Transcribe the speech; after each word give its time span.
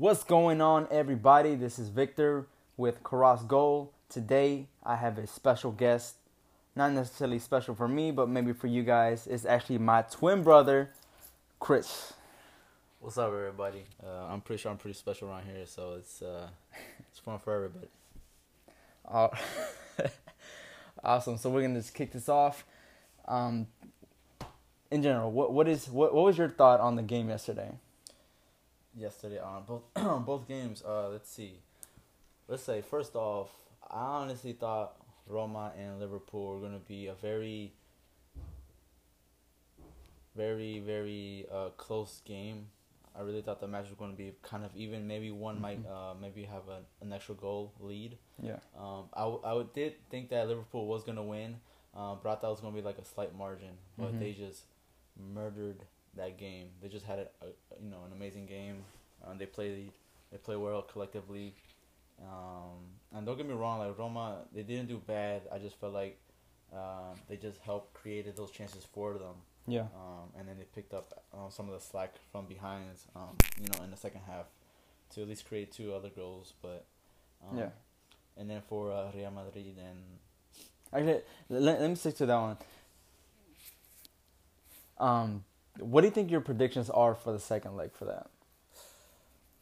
What's 0.00 0.22
going 0.22 0.60
on, 0.60 0.86
everybody? 0.92 1.56
This 1.56 1.76
is 1.76 1.88
Victor 1.88 2.46
with 2.76 3.02
Carrasgoal. 3.02 3.92
Today, 4.08 4.68
I 4.84 4.94
have 4.94 5.18
a 5.18 5.26
special 5.26 5.72
guest. 5.72 6.14
Not 6.76 6.92
necessarily 6.92 7.40
special 7.40 7.74
for 7.74 7.88
me, 7.88 8.12
but 8.12 8.28
maybe 8.28 8.52
for 8.52 8.68
you 8.68 8.84
guys. 8.84 9.26
It's 9.26 9.44
actually 9.44 9.78
my 9.78 10.02
twin 10.02 10.44
brother, 10.44 10.90
Chris. 11.58 12.12
What's 13.00 13.18
up, 13.18 13.32
everybody? 13.32 13.86
Uh, 14.00 14.26
I'm 14.26 14.40
pretty 14.40 14.62
sure 14.62 14.70
I'm 14.70 14.78
pretty 14.78 14.96
special 14.96 15.30
around 15.30 15.46
here, 15.46 15.66
so 15.66 15.94
it's 15.98 16.22
uh, 16.22 16.46
it's 17.10 17.18
fun 17.18 17.40
for 17.40 17.52
everybody. 17.52 17.88
Uh, 19.04 19.30
awesome. 21.02 21.38
So 21.38 21.50
we're 21.50 21.62
gonna 21.62 21.80
just 21.80 21.94
kick 21.94 22.12
this 22.12 22.28
off. 22.28 22.64
Um, 23.26 23.66
in 24.92 25.02
general, 25.02 25.32
what 25.32 25.52
what 25.52 25.66
is 25.66 25.88
what 25.88 26.14
what 26.14 26.24
was 26.24 26.38
your 26.38 26.50
thought 26.50 26.78
on 26.78 26.94
the 26.94 27.02
game 27.02 27.30
yesterday? 27.30 27.72
Yesterday 28.96 29.38
on 29.38 29.64
both 29.64 29.82
both 30.26 30.48
games, 30.48 30.82
uh, 30.86 31.08
let's 31.10 31.30
see. 31.30 31.60
Let's 32.48 32.62
say 32.62 32.80
first 32.80 33.14
off, 33.14 33.50
I 33.90 34.00
honestly 34.00 34.52
thought 34.54 34.96
Roma 35.26 35.72
and 35.78 36.00
Liverpool 36.00 36.54
were 36.54 36.60
gonna 36.66 36.80
be 36.80 37.06
a 37.06 37.14
very, 37.14 37.72
very, 40.34 40.78
very 40.80 41.46
uh, 41.52 41.68
close 41.76 42.20
game. 42.24 42.66
I 43.16 43.22
really 43.22 43.42
thought 43.42 43.60
the 43.60 43.66
match 43.66 43.86
was 43.88 43.94
going 43.98 44.12
to 44.12 44.16
be 44.16 44.32
kind 44.42 44.64
of 44.64 44.70
even. 44.76 45.08
Maybe 45.08 45.32
one 45.32 45.60
might 45.60 45.80
uh, 45.88 46.14
maybe 46.20 46.44
have 46.44 46.62
a, 46.68 46.78
an 47.04 47.12
extra 47.12 47.34
goal 47.34 47.72
lead. 47.80 48.16
Yeah. 48.40 48.58
Um, 48.78 49.06
I, 49.12 49.20
w- 49.22 49.40
I 49.44 49.54
would- 49.54 49.72
did 49.72 49.94
think 50.08 50.30
that 50.30 50.46
Liverpool 50.46 50.86
was 50.86 51.02
going 51.02 51.16
to 51.16 51.24
win, 51.24 51.56
uh, 51.96 52.14
but 52.22 52.30
I 52.30 52.34
thought 52.36 52.46
it 52.48 52.50
was 52.50 52.60
going 52.60 52.74
to 52.74 52.80
be 52.80 52.86
like 52.86 52.98
a 52.98 53.04
slight 53.04 53.34
margin. 53.36 53.70
But 53.98 54.12
Mhm. 54.14 54.20
they 54.20 54.32
just 54.34 54.66
murdered 55.34 55.80
that 56.16 56.38
game. 56.38 56.68
They 56.82 56.88
just 56.88 57.04
had 57.06 57.18
a, 57.18 57.28
a 57.42 57.48
you 57.82 57.90
know 57.90 57.98
an 58.06 58.12
amazing 58.12 58.46
game. 58.46 58.84
Um, 59.26 59.38
they 59.38 59.46
played 59.46 59.92
they 60.30 60.38
play 60.38 60.56
well 60.56 60.82
collectively. 60.82 61.54
Um, 62.20 62.80
and 63.14 63.24
don't 63.24 63.36
get 63.36 63.46
me 63.46 63.54
wrong, 63.54 63.78
like 63.78 63.96
Roma, 63.96 64.38
they 64.52 64.62
didn't 64.62 64.88
do 64.88 65.00
bad. 65.06 65.42
I 65.52 65.58
just 65.58 65.78
felt 65.78 65.94
like 65.94 66.18
um, 66.72 67.18
they 67.28 67.36
just 67.36 67.60
helped 67.60 67.94
created 67.94 68.36
those 68.36 68.50
chances 68.50 68.84
for 68.92 69.14
them. 69.14 69.36
Yeah. 69.68 69.82
Um, 69.82 70.30
and 70.36 70.48
then 70.48 70.56
they 70.58 70.64
picked 70.64 70.94
up 70.94 71.22
uh, 71.32 71.48
some 71.48 71.68
of 71.68 71.74
the 71.74 71.80
slack 71.80 72.14
from 72.32 72.46
behind, 72.46 72.86
um, 73.14 73.36
you 73.62 73.68
know, 73.68 73.84
in 73.84 73.90
the 73.90 73.96
second 73.96 74.22
half 74.26 74.46
to 75.14 75.22
at 75.22 75.28
least 75.28 75.46
create 75.46 75.70
two 75.70 75.94
other 75.94 76.08
goals. 76.08 76.54
But 76.60 76.86
um, 77.48 77.58
Yeah. 77.58 77.68
And 78.36 78.50
then 78.50 78.62
for 78.68 78.90
uh, 78.92 79.10
Real 79.14 79.30
Madrid 79.30 79.76
and 79.78 79.98
Actually, 80.92 81.20
let, 81.50 81.80
let 81.80 81.88
me 81.88 81.94
stick 81.96 82.16
to 82.16 82.26
that 82.26 82.36
one. 82.36 82.56
Um, 84.98 85.44
what 85.80 86.00
do 86.02 86.06
you 86.06 86.12
think 86.12 86.30
your 86.30 86.40
predictions 86.40 86.90
are 86.90 87.14
for 87.14 87.32
the 87.32 87.38
second 87.38 87.76
leg 87.76 87.92
for 87.92 88.04
that? 88.06 88.30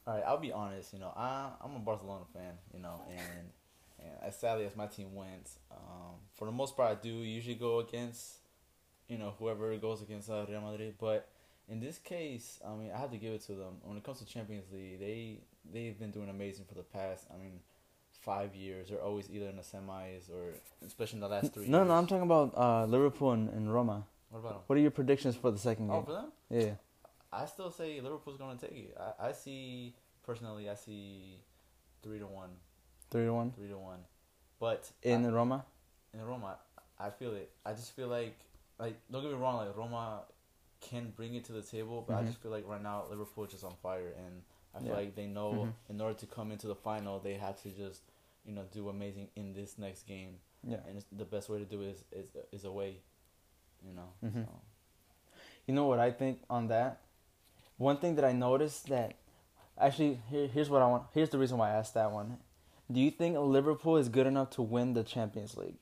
all 0.06 0.14
right, 0.14 0.22
I'll 0.26 0.38
be 0.38 0.52
honest. 0.52 0.92
You 0.92 1.00
know, 1.00 1.12
I 1.16 1.50
I'm 1.62 1.74
a 1.74 1.80
Barcelona 1.80 2.24
fan. 2.32 2.52
You 2.72 2.80
know, 2.80 3.02
and 3.10 3.50
and 3.98 4.12
as 4.22 4.38
sadly 4.38 4.64
as 4.64 4.76
my 4.76 4.86
team 4.86 5.14
went, 5.14 5.50
um, 5.70 6.14
for 6.34 6.44
the 6.44 6.52
most 6.52 6.76
part, 6.76 6.90
I 6.90 7.02
do 7.02 7.08
usually 7.08 7.56
go 7.56 7.80
against, 7.80 8.36
you 9.08 9.18
know, 9.18 9.34
whoever 9.38 9.76
goes 9.78 10.02
against 10.02 10.30
uh, 10.30 10.44
Real 10.48 10.60
Madrid. 10.60 10.94
But 11.00 11.28
in 11.68 11.80
this 11.80 11.98
case, 11.98 12.60
I 12.64 12.74
mean, 12.74 12.92
I 12.94 12.98
have 12.98 13.10
to 13.10 13.16
give 13.16 13.32
it 13.32 13.42
to 13.46 13.52
them. 13.52 13.78
When 13.82 13.96
it 13.96 14.04
comes 14.04 14.18
to 14.18 14.26
Champions 14.26 14.66
League, 14.72 15.00
they 15.00 15.38
they've 15.72 15.98
been 15.98 16.12
doing 16.12 16.28
amazing 16.28 16.66
for 16.68 16.74
the 16.74 16.82
past. 16.82 17.26
I 17.32 17.36
mean. 17.38 17.60
Five 18.22 18.56
years, 18.56 18.88
they're 18.88 19.00
always 19.00 19.30
either 19.30 19.46
in 19.46 19.56
the 19.56 19.62
semis 19.62 20.28
or, 20.28 20.54
especially 20.84 21.18
in 21.18 21.20
the 21.20 21.28
last 21.28 21.52
three. 21.54 21.68
No, 21.68 21.78
years. 21.78 21.88
no, 21.88 21.94
I'm 21.94 22.08
talking 22.08 22.24
about 22.24 22.52
uh, 22.56 22.84
Liverpool 22.84 23.30
and, 23.30 23.48
and 23.50 23.72
Roma. 23.72 24.02
What 24.30 24.40
about 24.40 24.52
them? 24.52 24.60
What 24.66 24.78
are 24.78 24.82
your 24.82 24.90
predictions 24.90 25.36
for 25.36 25.50
the 25.50 25.58
second 25.58 25.88
game? 25.88 25.96
Oh, 25.96 26.00
game? 26.00 26.06
for 26.06 26.12
them? 26.12 26.32
Yeah. 26.50 26.74
I 27.32 27.46
still 27.46 27.70
say 27.70 28.00
Liverpool's 28.00 28.38
gonna 28.38 28.58
take 28.58 28.72
it. 28.72 28.96
I, 28.98 29.28
I 29.28 29.32
see 29.32 29.94
personally, 30.24 30.68
I 30.70 30.74
see 30.74 31.40
three 32.02 32.18
to 32.18 32.26
one, 32.26 32.50
Three 33.10 33.24
to 33.24 33.32
one 33.32 33.52
three 33.52 33.68
to 33.68 33.78
one. 33.78 34.00
But 34.58 34.90
in 35.02 35.26
I, 35.26 35.28
Roma. 35.28 35.64
in 36.14 36.22
Roma, 36.24 36.56
I 36.98 37.10
feel 37.10 37.34
it. 37.34 37.50
I 37.64 37.72
just 37.72 37.92
feel 37.94 38.08
like 38.08 38.38
like 38.78 38.96
don't 39.10 39.22
get 39.22 39.30
me 39.32 39.38
wrong, 39.38 39.56
like 39.56 39.76
Roma 39.76 40.22
can 40.80 41.12
bring 41.16 41.34
it 41.34 41.44
to 41.46 41.52
the 41.52 41.62
table, 41.62 42.04
but 42.06 42.14
Mhm. 42.16 42.20
I 42.20 42.24
just 42.24 42.38
feel 42.38 42.50
like 42.50 42.66
right 42.66 42.82
now 42.82 43.04
Liverpool 43.10 43.44
is 43.44 43.52
just 43.52 43.64
on 43.64 43.74
fire, 43.82 44.12
and 44.26 44.42
I 44.74 44.78
feel 44.80 44.88
Yeah. 44.88 44.94
like 44.94 45.14
they 45.14 45.26
know 45.26 45.52
Mhm. 45.52 45.72
in 45.90 46.00
order 46.00 46.18
to 46.18 46.26
come 46.26 46.52
into 46.52 46.66
the 46.66 46.74
final, 46.74 47.18
they 47.18 47.34
have 47.34 47.60
to 47.62 47.70
just 47.70 48.02
you 48.44 48.52
know 48.52 48.64
do 48.70 48.88
amazing 48.88 49.28
in 49.36 49.52
this 49.52 49.76
next 49.78 50.04
game, 50.06 50.38
Yeah. 50.62 50.80
and 50.86 50.96
it's, 50.98 51.06
the 51.12 51.24
best 51.24 51.48
way 51.48 51.58
to 51.58 51.64
do 51.64 51.82
it 51.82 51.88
is 51.88 52.04
is, 52.12 52.36
is 52.52 52.64
away. 52.64 53.00
You 53.84 53.92
know. 53.94 54.08
Mhm. 54.24 54.44
So. 54.46 54.52
You 55.66 55.74
know 55.74 55.86
what 55.86 55.98
I 55.98 56.10
think 56.12 56.40
on 56.48 56.68
that? 56.68 57.00
One 57.76 57.98
thing 57.98 58.14
that 58.16 58.24
I 58.24 58.32
noticed 58.32 58.86
that 58.88 59.16
actually 59.78 60.20
here, 60.30 60.46
here's 60.46 60.70
what 60.70 60.82
I 60.82 60.86
want. 60.86 61.04
Here's 61.12 61.30
the 61.30 61.38
reason 61.38 61.58
why 61.58 61.70
I 61.70 61.74
asked 61.74 61.94
that 61.94 62.10
one. 62.12 62.38
Do 62.90 63.00
you 63.00 63.10
think 63.10 63.36
Liverpool 63.36 63.96
is 63.96 64.08
good 64.08 64.26
enough 64.26 64.50
to 64.50 64.62
win 64.62 64.94
the 64.94 65.02
Champions 65.02 65.56
League? 65.56 65.76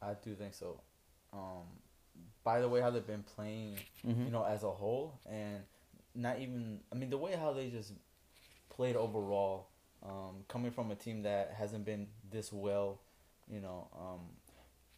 I 0.00 0.14
do 0.14 0.34
think 0.34 0.54
so. 0.54 0.80
Um, 1.32 1.64
by 2.42 2.60
the 2.60 2.68
way, 2.68 2.80
how 2.80 2.90
they've 2.90 3.06
been 3.06 3.22
playing, 3.22 3.78
Mhm. 4.04 4.24
you 4.26 4.30
know, 4.30 4.44
as 4.44 4.62
a 4.62 4.70
whole, 4.70 5.18
and 5.26 5.64
not 6.14 6.38
even. 6.38 6.82
I 6.90 6.94
mean, 6.94 7.10
the 7.10 7.18
way 7.18 7.34
how 7.36 7.52
they 7.52 7.70
just 7.70 7.92
played 8.70 8.96
overall, 8.96 9.66
um, 10.02 10.44
coming 10.48 10.70
from 10.70 10.90
a 10.90 10.94
team 10.94 11.22
that 11.22 11.52
hasn't 11.52 11.84
been 11.84 12.08
this 12.30 12.52
well, 12.52 12.98
you 13.48 13.60
know, 13.60 13.88
um, 13.94 14.36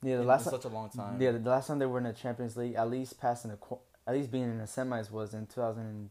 Yeah, 0.03 0.17
the 0.17 0.23
in, 0.23 0.29
last 0.29 0.47
in 0.47 0.51
time, 0.53 0.61
such 0.61 0.71
a 0.71 0.75
long 0.75 0.91
time. 0.91 1.21
yeah, 1.21 1.33
the 1.33 1.51
last 1.51 1.67
time 1.69 1.79
they 1.79 1.87
were 1.87 1.99
in 1.99 2.05
the 2.05 2.13
Champions 2.13 2.57
League, 2.57 2.75
at 2.75 2.91
least 2.91 3.21
passing 3.21 3.51
the, 3.51 3.59
at 4.07 4.15
least 4.15 4.31
being 4.31 4.45
in 4.45 4.59
the 4.59 4.65
semis 4.65 5.11
was 5.11 5.35
in 5.35 5.47
2000. 5.47 6.11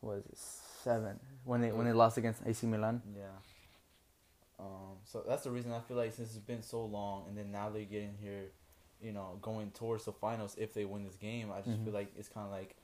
Was 0.00 0.24
it 0.26 0.36
seven 0.36 1.20
when 1.44 1.60
they 1.60 1.70
when 1.70 1.86
they 1.86 1.92
lost 1.92 2.18
against 2.18 2.42
AC 2.44 2.66
Milan? 2.66 3.00
Yeah. 3.16 3.22
Um, 4.58 4.96
so 5.04 5.22
that's 5.26 5.44
the 5.44 5.50
reason 5.50 5.72
I 5.72 5.80
feel 5.80 5.96
like 5.96 6.12
since 6.12 6.30
it's 6.30 6.38
been 6.44 6.62
so 6.62 6.84
long, 6.84 7.24
and 7.28 7.36
then 7.36 7.50
now 7.52 7.70
they're 7.70 7.84
getting 7.84 8.14
here, 8.20 8.50
you 9.00 9.12
know, 9.12 9.38
going 9.42 9.70
towards 9.70 10.04
the 10.04 10.12
finals. 10.12 10.56
If 10.58 10.74
they 10.74 10.84
win 10.84 11.04
this 11.04 11.16
game, 11.16 11.50
I 11.52 11.58
just 11.60 11.70
Mhm. 11.80 11.84
feel 11.84 11.92
like 11.94 12.12
it's 12.16 12.28
kind 12.28 12.46
of 12.46 12.52
like 12.52 12.76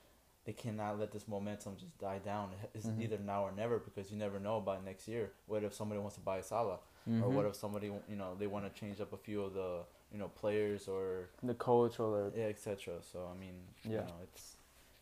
they 0.45 0.53
cannot 0.53 0.97
let 0.99 1.11
this 1.11 1.27
momentum 1.27 1.75
just 1.77 1.97
die 1.99 2.19
down. 2.19 2.51
It's 2.73 2.85
Mhm. 2.87 3.01
either 3.01 3.17
now 3.19 3.43
or 3.43 3.51
never 3.51 3.77
because 3.79 4.09
you 4.11 4.17
never 4.17 4.39
know 4.39 4.57
about 4.57 4.83
next 4.83 5.07
year. 5.07 5.31
What 5.47 5.63
if 5.63 5.73
somebody 5.73 5.99
wants 5.99 6.15
to 6.15 6.21
buy 6.21 6.41
Salah, 6.41 6.79
or 7.05 7.11
Mhm. 7.11 7.33
what 7.33 7.45
if 7.45 7.55
somebody 7.55 7.87
you 7.87 8.15
know 8.15 8.35
they 8.35 8.47
want 8.47 8.65
to 8.65 8.79
change 8.79 8.99
up 9.01 9.13
a 9.13 9.17
few 9.17 9.41
of 9.43 9.53
the 9.53 9.83
you 10.11 10.17
know 10.17 10.29
players 10.29 10.87
or 10.87 11.29
the 11.43 11.53
coach 11.53 11.99
or 11.99 12.31
yeah 12.35 12.45
etc. 12.45 13.01
So 13.03 13.27
I 13.27 13.35
mean, 13.37 13.55
Yeah. 13.83 13.91
you 14.01 14.07
know, 14.07 14.15
it's 14.23 14.57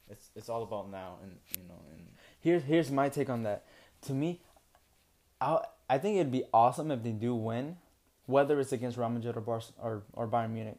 it's 0.10 0.32
it's 0.36 0.50
all 0.50 0.64
about 0.64 0.90
now, 0.90 1.18
and 1.22 1.40
you 1.58 1.64
know, 1.64 1.80
and 1.92 2.08
Here's 2.40 2.64
here's 2.64 2.92
my 2.92 3.10
take 3.10 3.30
on 3.30 3.44
that. 3.44 3.64
To 4.02 4.14
me, 4.14 4.42
I 5.42 5.66
I 5.90 5.98
think 5.98 6.18
it'd 6.18 6.32
be 6.32 6.44
awesome 6.54 6.92
if 6.92 7.04
they 7.04 7.12
do 7.14 7.36
win, 7.36 7.78
whether 8.26 8.60
it's 8.60 8.72
against 8.74 8.98
Real 8.98 9.10
Madrid 9.10 9.38
or 9.38 9.42
Bar- 9.42 9.62
or 9.82 10.04
or 10.14 10.28
Bayern 10.28 10.52
Munich. 10.52 10.78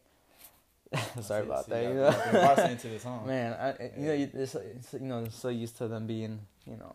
Sorry 1.21 1.43
about 1.45 1.69
that. 1.69 1.83
yeah, 1.83 1.89
you 1.91 1.95
yeah, 1.97 2.11
know? 2.11 2.33
been 2.33 2.41
Barca 2.43 2.71
into 2.71 2.89
this, 2.89 3.03
huh? 3.09 3.19
Man, 3.27 3.53
I, 3.53 3.91
you 3.99 4.07
know, 4.07 4.13
you, 4.15 4.31
it's, 4.35 4.55
it's, 4.55 4.93
you 4.95 5.01
know, 5.01 5.27
so 5.31 5.49
used 5.49 5.77
to 5.79 5.89
them 5.89 6.07
being, 6.07 6.41
you 6.67 6.77
know, 6.77 6.95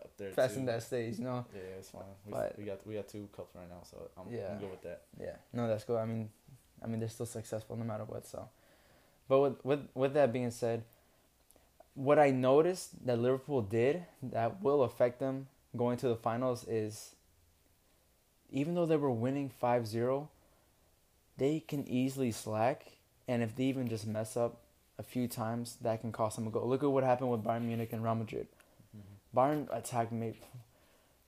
Up 0.00 0.10
there 0.16 0.30
in 0.56 0.66
that 0.66 0.82
stage. 0.82 1.18
You 1.18 1.24
know, 1.24 1.44
Yeah, 1.54 1.60
it's 1.78 1.90
fine. 1.90 2.02
We, 2.24 2.32
But- 2.32 2.58
we 2.58 2.64
got 2.64 2.86
we 2.86 2.94
got 2.94 3.08
two 3.08 3.28
cups 3.34 3.54
right 3.56 3.68
now, 3.68 3.82
so 3.82 4.10
I'm, 4.16 4.32
Yeah. 4.32 4.52
I'm 4.52 4.58
good 4.60 4.70
with 4.70 4.82
that. 4.82 5.02
yeah, 5.20 5.36
no, 5.52 5.66
that's 5.66 5.84
cool. 5.84 5.96
I 5.98 6.04
mean, 6.06 6.30
I 6.82 6.86
mean, 6.86 7.00
they're 7.00 7.08
still 7.08 7.26
successful 7.26 7.76
no 7.76 7.84
matter 7.84 8.04
what. 8.04 8.26
So, 8.26 8.48
but 9.28 9.40
with 9.40 9.64
with 9.64 9.88
with 9.94 10.14
that 10.14 10.32
being 10.32 10.50
said, 10.52 10.84
what 11.94 12.18
I 12.18 12.30
noticed 12.30 13.04
that 13.06 13.18
Liverpool 13.18 13.62
did 13.62 14.04
that 14.22 14.62
will 14.62 14.82
affect 14.84 15.18
them 15.18 15.48
going 15.76 15.96
to 15.98 16.08
the 16.08 16.16
finals 16.16 16.64
is 16.68 17.14
even 18.52 18.74
though 18.74 18.86
they 18.86 18.96
were 18.96 19.10
winning 19.12 19.50
5-0, 19.62 20.26
they 21.36 21.60
can 21.60 21.86
easily 21.86 22.32
slack 22.32 22.84
and 23.30 23.42
if 23.42 23.54
they 23.56 23.64
even 23.72 23.88
just 23.88 24.06
mess 24.06 24.36
up 24.36 24.52
a 24.98 25.02
few 25.02 25.26
times, 25.28 25.76
that 25.80 26.00
can 26.02 26.12
cost 26.12 26.36
them 26.36 26.46
a 26.46 26.50
goal. 26.50 26.68
Look 26.68 26.82
at 26.82 26.90
what 26.90 27.04
happened 27.04 27.30
with 27.30 27.42
Bayern 27.44 27.62
Munich 27.70 27.92
and 27.94 28.02
Real 28.04 28.14
Madrid. 28.16 28.46
Bayern 29.34 29.68
attacked 29.70 30.12
maybe 30.12 30.40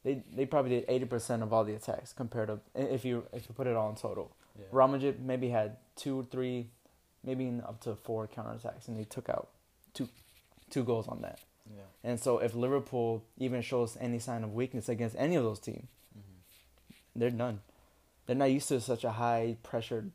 they 0.05 0.15
they 0.37 0.45
probably 0.47 0.71
did 0.77 0.85
eighty 0.89 1.05
percent 1.07 1.43
of 1.45 1.53
all 1.53 1.65
the 1.65 1.75
attacks 1.75 2.13
compared 2.13 2.49
to 2.49 2.59
if 2.75 3.05
you 3.05 3.25
if 3.33 3.49
you 3.49 3.55
put 3.55 3.67
it 3.67 3.77
all 3.77 3.89
in 3.91 3.97
total. 3.97 4.27
Yeah. 4.59 4.67
Real 4.73 4.89
Madrid 4.89 5.25
maybe 5.25 5.49
had 5.49 5.77
two, 5.97 6.27
three, 6.33 6.67
maybe 7.25 7.45
up 7.67 7.81
to 7.83 7.95
four 7.95 8.27
counterattacks, 8.29 8.89
and 8.89 8.99
they 8.99 9.05
took 9.05 9.29
out 9.29 9.49
two 9.95 10.09
two 10.71 10.83
goals 10.85 11.07
on 11.09 11.23
that. 11.23 11.39
Yeah. 11.73 11.83
And 12.11 12.19
so 12.21 12.39
if 12.39 12.55
Liverpool 12.57 13.23
even 13.39 13.63
shows 13.63 13.97
any 14.01 14.19
sign 14.19 14.43
of 14.45 14.53
weakness 14.53 14.89
against 14.89 15.15
any 15.19 15.37
of 15.37 15.45
those 15.45 15.61
teams, 15.61 15.87
Mm-hmm. 16.19 16.41
they're 17.21 17.31
done. 17.31 17.61
They're 18.27 18.37
not 18.37 18.51
used 18.51 18.69
to 18.69 18.81
such 18.81 19.05
a 19.05 19.13
high 19.13 19.57
pressured 19.63 20.11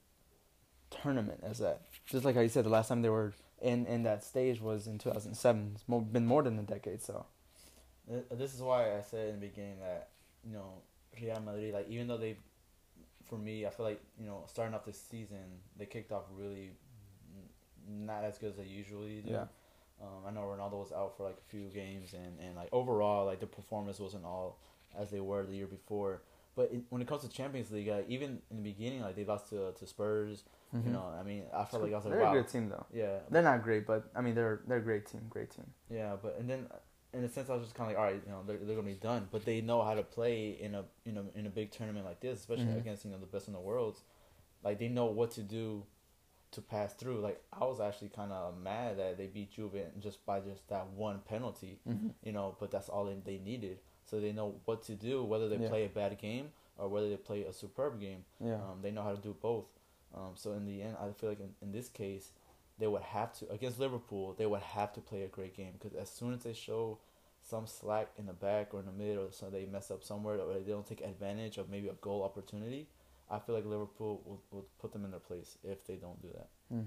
tournament 0.89 1.41
as 1.43 1.59
that. 1.59 1.81
Just 2.05 2.25
like 2.25 2.35
how 2.35 2.41
you 2.41 2.49
said, 2.49 2.65
the 2.65 2.69
last 2.69 2.87
time 2.87 3.01
they 3.01 3.09
were 3.09 3.33
in 3.61 3.85
in 3.85 4.03
that 4.03 4.23
stage 4.23 4.61
was 4.61 4.87
in 4.87 4.97
2007. 4.97 5.71
It's 5.75 5.87
more, 5.87 6.01
been 6.01 6.25
more 6.25 6.43
than 6.43 6.57
a 6.59 6.63
decade. 6.63 7.01
So 7.01 7.25
This 8.31 8.53
is 8.53 8.61
why 8.61 8.97
I 8.97 9.01
said 9.01 9.29
in 9.29 9.39
the 9.39 9.47
beginning 9.47 9.79
that 9.79 10.09
you 10.45 10.53
know 10.53 10.81
Real 11.21 11.39
Madrid, 11.41 11.73
like 11.73 11.89
even 11.89 12.07
though 12.07 12.17
they, 12.17 12.37
for 13.25 13.37
me, 13.37 13.65
I 13.65 13.69
feel 13.69 13.85
like 13.85 14.01
you 14.19 14.25
know 14.27 14.43
starting 14.47 14.73
off 14.75 14.85
this 14.85 14.99
season 14.99 15.61
they 15.77 15.85
kicked 15.85 16.11
off 16.11 16.23
really 16.35 16.71
not 17.89 18.23
as 18.23 18.37
good 18.37 18.51
as 18.51 18.57
they 18.57 18.65
usually 18.65 19.21
do. 19.21 19.31
yeah, 19.31 19.45
Um, 20.01 20.25
I 20.27 20.31
know 20.31 20.41
Ronaldo 20.41 20.79
was 20.79 20.91
out 20.91 21.15
for 21.17 21.23
like 21.23 21.37
a 21.37 21.49
few 21.49 21.69
games, 21.69 22.13
and, 22.13 22.39
and 22.39 22.55
like 22.55 22.69
overall, 22.71 23.25
like 23.25 23.39
the 23.39 23.47
performance 23.47 23.99
wasn't 23.99 24.25
all 24.25 24.59
as 24.97 25.09
they 25.09 25.19
were 25.19 25.45
the 25.45 25.55
year 25.55 25.67
before. 25.67 26.21
But 26.57 26.71
it, 26.73 26.81
when 26.89 27.01
it 27.03 27.07
comes 27.07 27.21
to 27.21 27.29
Champions 27.29 27.71
League, 27.71 27.87
uh, 27.87 28.01
even 28.09 28.41
in 28.51 28.57
the 28.57 28.63
beginning, 28.63 29.01
like 29.01 29.15
they 29.15 29.23
lost 29.23 29.47
to 29.51 29.71
to 29.79 29.85
Spurs. 29.87 30.43
Mhm. 30.75 30.85
You 30.87 30.91
know, 30.91 31.05
I 31.17 31.23
mean, 31.23 31.43
I 31.53 31.63
felt 31.63 31.83
like 31.83 31.93
I 31.93 31.95
was 31.95 32.05
like, 32.05 32.15
they're 32.15 32.23
wow, 32.23 32.33
a 32.33 32.41
good 32.41 32.49
team 32.49 32.67
though. 32.67 32.85
yeah, 32.91 33.19
They're 33.31 33.41
not 33.51 33.63
great, 33.63 33.85
but 33.87 34.09
I 34.15 34.19
mean 34.21 34.35
they're 34.35 34.59
they're 34.67 34.79
a 34.79 34.87
great 34.89 35.05
team, 35.05 35.21
great 35.29 35.51
team. 35.51 35.67
yeah. 35.89 36.17
But 36.21 36.37
and 36.39 36.49
then 36.49 36.67
in 37.13 37.23
a 37.23 37.29
sense, 37.29 37.49
I 37.49 37.53
was 37.53 37.63
just 37.63 37.75
kind 37.75 37.89
of 37.89 37.95
like, 37.95 37.99
all 38.03 38.11
right, 38.11 38.21
you 38.25 38.31
know, 38.31 38.41
they're, 38.45 38.57
they're 38.57 38.75
gonna 38.75 38.87
be 38.87 38.95
done. 39.11 39.29
But 39.31 39.45
they 39.45 39.61
know 39.61 39.81
how 39.81 39.93
to 39.93 40.03
play 40.03 40.57
in 40.59 40.75
a 40.75 40.83
you 41.05 41.13
know 41.13 41.25
in 41.35 41.45
a 41.45 41.49
big 41.49 41.71
tournament 41.71 42.05
like 42.05 42.19
this, 42.19 42.39
especially 42.39 42.65
Mhm. 42.65 42.79
against 42.79 43.05
you 43.05 43.11
know 43.11 43.17
the 43.19 43.27
best 43.27 43.47
in 43.47 43.53
the 43.53 43.59
world. 43.71 44.01
Like 44.63 44.79
they 44.79 44.89
know 44.89 45.05
what 45.05 45.31
to 45.31 45.43
do 45.43 45.83
to 46.51 46.61
pass 46.61 46.93
through. 46.93 47.19
Like 47.19 47.41
I 47.53 47.63
was 47.65 47.79
actually 47.79 48.09
kind 48.09 48.31
of 48.31 48.57
mad 48.57 48.97
that 48.97 49.17
they 49.17 49.27
beat 49.27 49.51
Juve 49.51 49.75
just 49.99 50.25
by 50.25 50.39
just 50.39 50.67
that 50.69 50.87
one 50.89 51.19
penalty. 51.19 51.79
Mm-hmm. 51.87 52.09
you 52.23 52.31
know, 52.33 52.55
but 52.59 52.71
that's 52.71 52.89
all 52.89 53.05
they, 53.05 53.15
they 53.23 53.37
needed. 53.37 53.77
So 54.09 54.19
they 54.19 54.31
know 54.31 54.55
what 54.65 54.83
to 54.83 54.95
do, 54.95 55.23
whether 55.23 55.47
they 55.49 55.57
Yeah. 55.57 55.69
play 55.69 55.85
a 55.85 55.89
bad 55.89 56.17
game 56.17 56.51
or 56.77 56.87
whether 56.87 57.09
they 57.09 57.17
play 57.17 57.43
a 57.43 57.53
superb 57.53 57.99
game. 57.99 58.23
Yeah. 58.39 58.55
Um, 58.55 58.81
they 58.81 58.89
know 58.91 59.03
how 59.03 59.13
to 59.13 59.21
do 59.21 59.33
both. 59.39 59.65
Um, 60.15 60.31
so 60.35 60.53
in 60.53 60.65
the 60.65 60.81
end, 60.81 60.95
I 60.97 61.11
feel 61.11 61.29
like 61.29 61.39
in, 61.41 61.53
in 61.61 61.71
this 61.71 61.89
case, 61.89 62.31
they 62.79 62.87
would 62.87 63.01
have 63.01 63.33
to 63.39 63.49
against 63.51 63.79
Liverpool. 63.79 64.33
They 64.37 64.45
would 64.45 64.61
have 64.61 64.93
to 64.93 65.01
play 65.01 65.23
a 65.23 65.27
great 65.27 65.55
game 65.55 65.73
because 65.73 65.93
as 65.97 66.09
soon 66.09 66.33
as 66.33 66.43
they 66.43 66.53
show 66.53 66.99
some 67.41 67.67
slack 67.67 68.07
in 68.17 68.25
the 68.25 68.33
back 68.33 68.73
or 68.73 68.79
in 68.79 68.85
the 68.85 68.91
mid, 68.91 69.17
or 69.17 69.31
so 69.31 69.49
they 69.49 69.65
mess 69.65 69.91
up 69.91 70.03
somewhere, 70.03 70.39
or 70.39 70.53
they 70.53 70.71
don't 70.71 70.85
take 70.85 71.01
advantage 71.01 71.57
of 71.57 71.69
maybe 71.69 71.87
a 71.87 71.93
goal 71.93 72.23
opportunity, 72.23 72.87
I 73.29 73.39
feel 73.39 73.55
like 73.55 73.65
Liverpool 73.65 74.21
will, 74.25 74.41
will 74.51 74.65
put 74.79 74.91
them 74.93 75.03
in 75.05 75.11
their 75.11 75.19
place 75.19 75.57
if 75.63 75.85
they 75.85 75.95
don't 75.95 76.21
do 76.21 76.29
that. 76.33 76.47
Mm. 76.73 76.85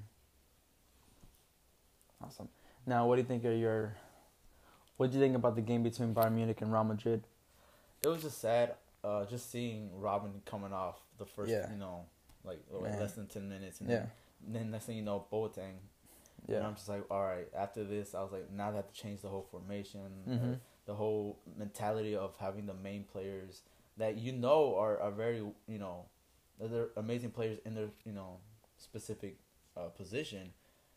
Awesome. 2.22 2.48
Now, 2.86 3.06
what 3.06 3.16
do 3.16 3.22
you 3.22 3.28
think 3.28 3.44
are 3.44 3.52
your? 3.52 3.94
What 5.00 5.10
do 5.10 5.16
you 5.16 5.24
think 5.24 5.34
about 5.34 5.54
the 5.56 5.62
game 5.62 5.82
between 5.82 6.14
Bayern 6.14 6.34
Munich 6.34 6.60
and 6.60 6.70
Real 6.70 6.84
Madrid? 6.84 7.26
It 8.02 8.08
was 8.08 8.20
just 8.20 8.38
sad, 8.38 8.74
uh, 9.02 9.24
just 9.24 9.50
seeing 9.50 9.88
Robben 9.98 10.44
coming 10.44 10.74
off 10.74 11.00
the 11.16 11.24
first, 11.24 11.50
Yeah. 11.50 11.70
you 11.72 11.78
know, 11.78 12.04
like 12.44 12.58
Man. 12.70 13.00
less 13.00 13.14
than 13.14 13.26
ten 13.26 13.48
minutes, 13.48 13.80
and 13.80 13.88
Yeah. 13.88 14.06
then, 14.42 14.52
then 14.52 14.70
next 14.72 14.84
thing 14.84 14.98
you 14.98 15.02
know, 15.02 15.24
Boateng. 15.32 15.76
Yeah. 16.46 16.58
And. 16.58 16.66
I'm 16.66 16.74
just 16.74 16.86
like, 16.90 17.10
all 17.10 17.22
right. 17.22 17.48
After 17.54 17.82
this, 17.82 18.14
I 18.14 18.20
was 18.22 18.30
like, 18.30 18.50
now 18.50 18.70
they 18.72 18.76
have 18.76 18.88
to 18.88 18.92
change 18.92 19.22
the 19.22 19.30
whole 19.30 19.44
formation, 19.50 20.22
uh, 20.26 20.30
Mhm. 20.32 20.60
the 20.84 20.94
whole 20.96 21.38
mentality 21.56 22.14
of 22.14 22.36
having 22.36 22.66
the 22.66 22.74
main 22.74 23.04
players 23.04 23.62
that 23.96 24.18
you 24.18 24.32
know 24.32 24.76
are, 24.76 25.00
are 25.00 25.10
very, 25.10 25.38
you 25.66 25.78
know, 25.78 26.10
they're 26.58 26.90
amazing 26.96 27.30
players 27.30 27.58
in 27.64 27.74
their, 27.74 27.88
you 28.04 28.12
know, 28.12 28.40
specific 28.76 29.38
uh, 29.78 29.88
position. 29.88 30.52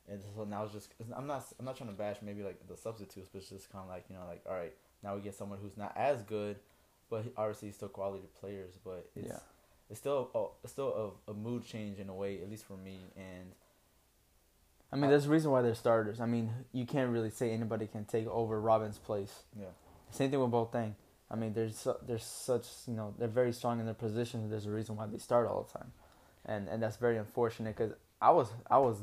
And 0.10 0.22
so 0.36 0.44
now 0.44 0.64
it's 0.66 0.74
just, 0.74 0.90
I'm 1.16 1.28
not, 1.28 1.46
I'm 1.60 1.66
not 1.66 1.78
trying 1.78 1.90
to 1.90 1.96
bash 1.96 2.18
maybe 2.22 2.44
like 2.44 2.68
the 2.68 2.76
substitutes, 2.76 3.30
but 3.32 3.40
it's 3.42 3.50
just 3.50 3.72
kind 3.72 3.84
of 3.84 3.90
like, 3.90 4.06
you 4.10 4.16
know, 4.16 4.24
like, 4.28 4.42
all 4.48 4.54
right, 4.56 4.74
now 5.04 5.16
we 5.16 5.22
get 5.22 5.34
someone 5.36 5.60
who's 5.62 5.78
not 5.78 5.94
as 5.96 6.22
good, 6.24 6.58
but 7.10 7.24
obviously 7.38 7.72
still 7.72 7.88
quality 7.88 8.24
players. 8.40 8.74
But 8.84 9.10
it's, 9.16 9.28
Yeah. 9.30 9.40
it's 9.90 10.00
still, 10.00 10.30
a, 10.36 10.46
it's 10.64 10.74
still 10.74 11.16
a, 11.28 11.32
a 11.32 11.34
mood 11.34 11.66
change 11.66 12.00
in 12.00 12.10
a 12.10 12.14
way, 12.14 12.42
at 12.42 12.50
least 12.50 12.66
for 12.66 12.76
me. 12.78 13.00
And 13.16 13.52
I 14.92 14.96
mean, 14.98 15.10
there's 15.10 15.26
a 15.26 15.30
reason 15.30 15.52
why 15.52 15.62
they're 15.62 15.74
starters. 15.74 16.20
I 16.20 16.26
mean, 16.26 16.52
you 16.72 16.86
can't 16.86 17.10
really 17.12 17.30
say 17.32 17.52
anybody 17.52 17.88
can 17.88 18.06
take 18.06 18.28
over 18.28 18.62
Robben's 18.62 18.98
place. 19.00 19.44
yeah. 19.60 19.68
Same 20.12 20.30
thing 20.30 20.40
with 20.40 20.52
Boateng. 20.52 20.94
I 21.32 21.36
mean, 21.36 21.54
there's 21.54 21.88
there's 22.06 22.24
such 22.24 22.68
you 22.86 22.94
know 22.94 23.16
they're 23.18 23.28
very 23.28 23.52
strong 23.52 23.80
in 23.80 23.86
their 23.86 23.96
position. 23.96 24.48
There's 24.52 24.68
a 24.68 24.70
reason 24.70 24.96
why 24.96 25.08
they 25.08 25.18
start 25.18 25.48
all 25.48 25.64
the 25.64 25.80
time, 25.80 25.92
and 26.46 26.68
and 26.70 26.84
that's 26.84 26.98
very 26.98 27.18
unfortunate 27.18 27.76
because 27.76 27.94
I 28.22 28.30
was 28.30 28.50
I 28.70 28.78
was 28.78 28.98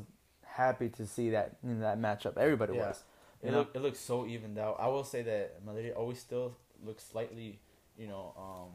happy 0.51 0.89
to 0.89 1.05
see 1.05 1.29
that 1.31 1.57
in 1.63 1.79
that 1.79 1.99
matchup. 1.99 2.37
Everybody 2.37 2.75
Yeah. 2.75 2.89
was. 2.89 3.03
It 3.41 3.47
You 3.47 3.51
know? 3.51 3.57
look 3.59 3.75
it 3.75 3.81
looks 3.81 3.99
so 3.99 4.25
evened 4.25 4.57
out. 4.57 4.77
I 4.79 4.87
will 4.87 5.03
say 5.03 5.21
that 5.23 5.63
Madrid 5.65 5.93
always 5.93 6.19
still 6.19 6.55
looks 6.83 7.03
slightly, 7.03 7.59
you 7.97 8.07
know, 8.07 8.33
um, 8.37 8.71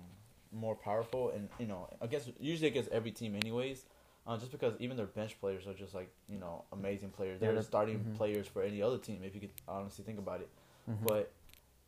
more 0.52 0.74
powerful 0.74 1.30
and 1.30 1.48
you 1.58 1.66
know 1.66 1.88
against 2.00 2.30
usually 2.40 2.68
against 2.68 2.90
every 2.90 3.10
team 3.10 3.34
anyways. 3.34 3.84
Uh, 4.26 4.36
just 4.36 4.50
because 4.50 4.74
even 4.80 4.96
their 4.96 5.06
bench 5.06 5.38
players 5.40 5.68
are 5.68 5.74
just 5.74 5.94
like 5.94 6.10
you 6.28 6.38
know 6.38 6.64
amazing 6.72 7.10
players. 7.10 7.38
They're 7.40 7.60
starting 7.62 8.00
mhm. 8.00 8.16
players 8.16 8.48
for 8.48 8.62
any 8.62 8.82
other 8.82 8.98
team 8.98 9.22
if 9.22 9.34
you 9.34 9.40
could 9.40 9.52
honestly 9.68 10.04
think 10.04 10.18
about 10.18 10.40
it. 10.40 10.48
Mhm. 10.90 11.06
But 11.06 11.30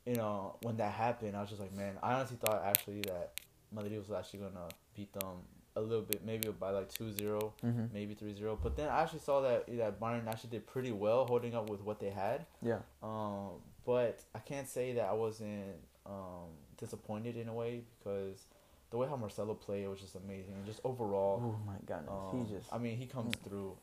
you 0.07 0.15
know 0.15 0.57
when 0.63 0.77
that 0.77 0.93
happened, 0.93 1.37
I 1.37 1.41
was 1.41 1.49
just 1.49 1.61
like, 1.61 1.73
man, 1.73 1.99
I 2.03 2.15
honestly 2.15 2.37
thought 2.37 2.63
actually 2.65 3.01
that 3.03 3.41
Madrid 3.73 3.99
was 3.99 4.13
actually 4.13 4.41
gonna 4.41 4.69
beat 4.95 5.13
them 5.15 5.43
a 5.79 5.81
little 5.81 6.05
bit, 6.05 6.25
maybe 6.25 6.49
by 6.49 6.71
like 6.71 6.89
2-0 6.91 7.53
Mhm. 7.65 7.93
maybe 7.93 8.15
3-0. 8.15 8.59
But 8.63 8.77
then 8.77 8.89
I 8.89 9.03
actually 9.03 9.21
saw 9.21 9.41
that 9.43 9.67
that 9.77 10.01
Bayern 10.01 10.27
actually 10.27 10.51
did 10.51 10.67
pretty 10.67 10.93
well 10.93 11.25
holding 11.27 11.55
up 11.55 11.69
with 11.71 11.83
what 11.83 12.01
they 12.01 12.11
had. 12.11 12.47
Yeah. 12.63 12.81
Um, 13.03 13.61
but 13.85 14.23
I 14.35 14.41
can't 14.41 14.69
say 14.69 14.93
that 14.95 15.07
I 15.09 15.13
wasn't 15.15 15.77
um, 16.07 16.49
disappointed 16.77 17.37
in 17.37 17.49
a 17.49 17.53
way 17.53 17.83
because 17.99 18.47
the 18.91 18.97
way 18.97 19.07
how 19.09 19.17
Marcelo 19.17 19.55
played 19.55 19.87
was 19.89 20.01
just 20.01 20.15
amazing 20.15 20.55
and 20.55 20.65
just 20.67 20.81
overall. 20.85 21.41
Oh 21.45 21.59
my 21.67 21.77
goodness, 21.87 22.09
Um, 22.09 22.47
he 22.47 22.55
just. 22.55 22.73
I 22.73 22.79
mean, 22.79 22.97
he 22.97 23.07
comes 23.07 23.35
Mm. 23.37 23.43
through, 23.45 23.77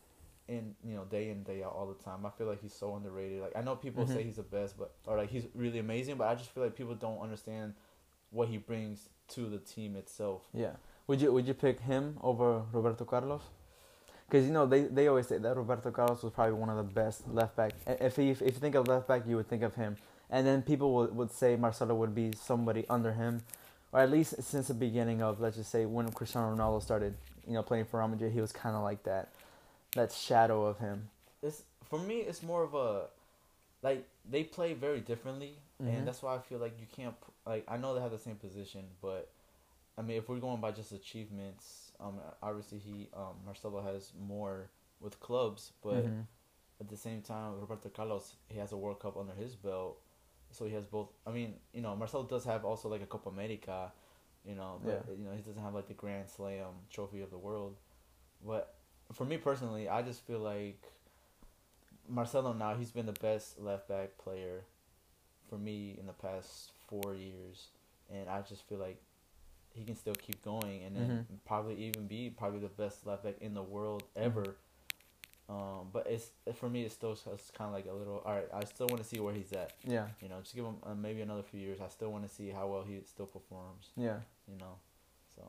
in 0.48 0.76
you 0.84 0.96
know, 0.96 1.06
day 1.06 1.30
in 1.30 1.44
day 1.44 1.64
out 1.64 1.74
all 1.74 1.88
the 1.88 2.04
time. 2.04 2.26
I 2.26 2.30
feel 2.32 2.48
like 2.48 2.62
he's 2.62 2.74
so 2.74 2.96
underrated. 2.96 3.42
Like 3.42 3.56
I 3.56 3.62
know 3.62 3.76
people 3.76 4.06
Mhm. 4.06 4.14
say 4.14 4.24
he's 4.24 4.36
the 4.38 4.44
best, 4.44 4.78
but 4.78 4.92
or 5.08 5.18
like 5.18 5.30
he's 5.30 5.48
really 5.56 5.80
amazing, 5.80 6.18
but 6.18 6.28
I 6.28 6.36
just 6.36 6.50
feel 6.52 6.64
like 6.64 6.76
people 6.76 6.96
don't 6.96 7.20
understand 7.20 7.74
what 8.32 8.48
he 8.50 8.58
brings 8.58 9.10
to 9.30 9.50
the 9.50 9.60
team 9.60 9.96
itself. 9.96 10.48
Yeah. 10.54 10.76
Would 11.08 11.22
you 11.22 11.32
would 11.32 11.48
you 11.48 11.54
pick 11.54 11.80
him 11.82 12.18
over 12.22 12.64
Roberto 12.72 13.06
Carlos? 13.06 13.42
Because 14.28 14.46
you 14.48 14.52
know 14.54 14.66
they, 14.66 14.84
they 14.84 15.08
always 15.08 15.28
say 15.28 15.38
that 15.38 15.56
Roberto 15.56 15.92
Carlos 15.92 16.24
was 16.24 16.34
probably 16.34 16.54
one 16.54 16.70
of 16.70 16.78
the 16.78 16.84
best 16.84 17.28
left 17.28 17.56
back. 17.56 17.74
If 17.86 18.16
he, 18.16 18.32
if 18.32 18.42
you 18.42 18.50
think 18.52 18.74
of 18.76 18.88
left 18.88 19.08
back, 19.08 19.22
you 19.28 19.36
would 19.36 19.48
think 19.48 19.62
of 19.62 19.76
him. 19.76 19.98
And 20.32 20.48
then 20.48 20.64
people 20.64 20.94
would, 20.96 21.16
would 21.16 21.32
say 21.32 21.56
Marcelo 21.56 21.94
would 21.94 22.16
be 22.16 22.32
somebody 22.34 22.86
under 22.90 23.12
him, 23.14 23.44
or 23.92 24.00
at 24.00 24.10
least 24.10 24.42
since 24.42 24.68
the 24.70 24.74
beginning 24.74 25.22
of 25.22 25.40
let's 25.40 25.58
just 25.58 25.72
say 25.72 25.86
when 25.86 26.12
Cristiano 26.12 26.56
Ronaldo 26.56 26.82
started, 26.82 27.14
you 27.48 27.54
know, 27.54 27.62
playing 27.62 27.86
for 27.86 28.00
Real 28.00 28.08
Madrid, 28.08 28.32
he 28.32 28.42
was 28.42 28.52
kind 28.52 28.76
of 28.76 28.82
like 28.82 29.04
that, 29.04 29.30
that 29.94 30.12
shadow 30.12 30.66
of 30.66 30.80
him. 30.80 31.10
It's 31.44 31.62
for 31.88 32.00
me, 32.00 32.22
it's 32.22 32.42
more 32.42 32.64
of 32.64 32.74
a 32.74 33.04
like 33.84 34.08
they 34.28 34.44
play 34.44 34.74
very 34.74 35.02
differently, 35.02 35.54
Mhm. 35.84 35.98
and 36.00 36.08
that's 36.08 36.24
why 36.24 36.34
I 36.36 36.40
feel 36.40 36.58
like 36.58 36.74
you 36.80 36.88
can't 36.96 37.14
like 37.46 37.64
I 37.68 37.78
know 37.78 37.94
they 37.94 38.02
have 38.02 38.10
the 38.12 38.18
same 38.18 38.38
position, 38.38 38.86
but 39.04 39.30
I 39.98 40.02
mean 40.02 40.18
if 40.18 40.28
we're 40.30 40.40
going 40.40 40.60
by 40.62 40.72
just 40.72 40.92
achievements, 40.92 41.92
um, 42.00 42.20
obviously 42.42 42.80
he 42.80 43.10
um 43.16 43.36
Marcelo 43.46 43.82
has 43.82 44.12
more 44.20 44.70
with 45.00 45.20
clubs, 45.20 45.72
but 45.84 46.06
Mhm. 46.06 46.26
at 46.82 46.90
the 46.90 46.98
same 46.98 47.22
time 47.22 47.60
Roberto 47.60 47.90
Carlos 47.90 48.36
he 48.50 48.58
has 48.60 48.72
a 48.72 48.78
World 48.78 49.00
Cup 49.00 49.18
under 49.18 49.34
his 49.34 49.56
belt, 49.56 50.02
so 50.52 50.66
he 50.66 50.74
has 50.74 50.86
both. 50.86 51.10
I 51.26 51.32
mean 51.32 51.60
you 51.74 51.82
know 51.82 51.96
Marcelo 51.96 52.24
does 52.26 52.46
have 52.46 52.66
also 52.66 52.90
like 52.90 53.02
a 53.02 53.06
Copa 53.06 53.30
America, 53.30 53.92
you 54.46 54.56
know, 54.56 54.80
but 54.84 55.06
Yeah. 55.08 55.16
you 55.18 55.24
know 55.26 55.32
he 55.32 55.42
doesn't 55.42 55.62
have 55.62 55.74
like 55.74 55.88
the 55.88 55.94
Grand 55.94 56.30
Slam 56.30 56.74
trophy 56.90 57.22
of 57.22 57.32
the 57.32 57.38
world, 57.38 57.76
but 58.46 58.76
for 59.14 59.24
me 59.26 59.38
personally, 59.38 59.88
I 59.88 60.02
just 60.02 60.22
feel 60.26 60.40
like 60.40 60.82
Marcelo 62.08 62.54
now 62.54 62.76
he's 62.76 62.92
been 62.92 63.06
the 63.06 63.14
best 63.14 63.60
left 63.60 63.88
back 63.88 64.18
player 64.18 64.64
for 65.50 65.58
me 65.58 65.96
in 66.00 66.06
the 66.06 66.14
past 66.14 66.72
four 66.88 67.16
years, 67.16 67.70
and 68.12 68.30
I 68.30 68.42
just 68.42 68.68
feel 68.68 68.78
like 68.80 69.02
he 69.76 69.84
can 69.84 69.96
still 69.96 70.16
keep 70.16 70.42
going 70.44 70.84
and 70.84 70.96
then 70.96 71.10
Mhm. 71.30 71.38
probably 71.46 71.76
even 71.76 72.08
be 72.08 72.30
probably 72.30 72.60
the 72.60 72.70
best 72.70 73.06
left 73.06 73.24
back 73.24 73.36
in 73.42 73.54
the 73.54 73.62
world 73.64 74.04
ever. 74.16 74.56
Um, 75.48 75.90
but 75.94 76.08
it's 76.08 76.32
for 76.56 76.68
me, 76.70 76.84
it's 76.86 76.94
still 76.96 77.12
it's 77.12 77.52
kind 77.52 77.68
of 77.68 77.74
like 77.74 77.86
a 77.86 77.94
little. 77.94 78.20
All 78.26 78.34
right, 78.34 78.48
I 78.52 78.64
still 78.66 78.88
want 78.88 79.02
to 79.04 79.08
see 79.08 79.20
where 79.20 79.34
he's 79.34 79.52
at. 79.54 79.74
Yeah, 79.84 80.08
You 80.20 80.28
know, 80.30 80.40
just 80.42 80.56
give 80.56 80.66
him 80.66 80.78
uh, 80.84 80.96
maybe 80.96 81.22
another 81.22 81.44
few 81.44 81.60
years. 81.60 81.80
I 81.82 81.88
still 81.90 82.12
want 82.12 82.28
to 82.28 82.34
see 82.34 82.50
how 82.50 82.68
well 82.68 82.82
he 82.84 83.00
still 83.06 83.28
performs. 83.28 83.90
yeah. 83.96 84.22
You 84.48 84.58
know, 84.58 84.80
so 85.36 85.44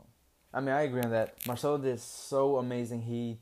I 0.52 0.60
mean, 0.60 0.74
I 0.74 0.82
agree 0.82 1.00
on 1.02 1.10
that. 1.12 1.46
Marcelo 1.46 1.78
did 1.78 1.98
so 2.00 2.58
amazing. 2.58 3.02
He 3.02 3.38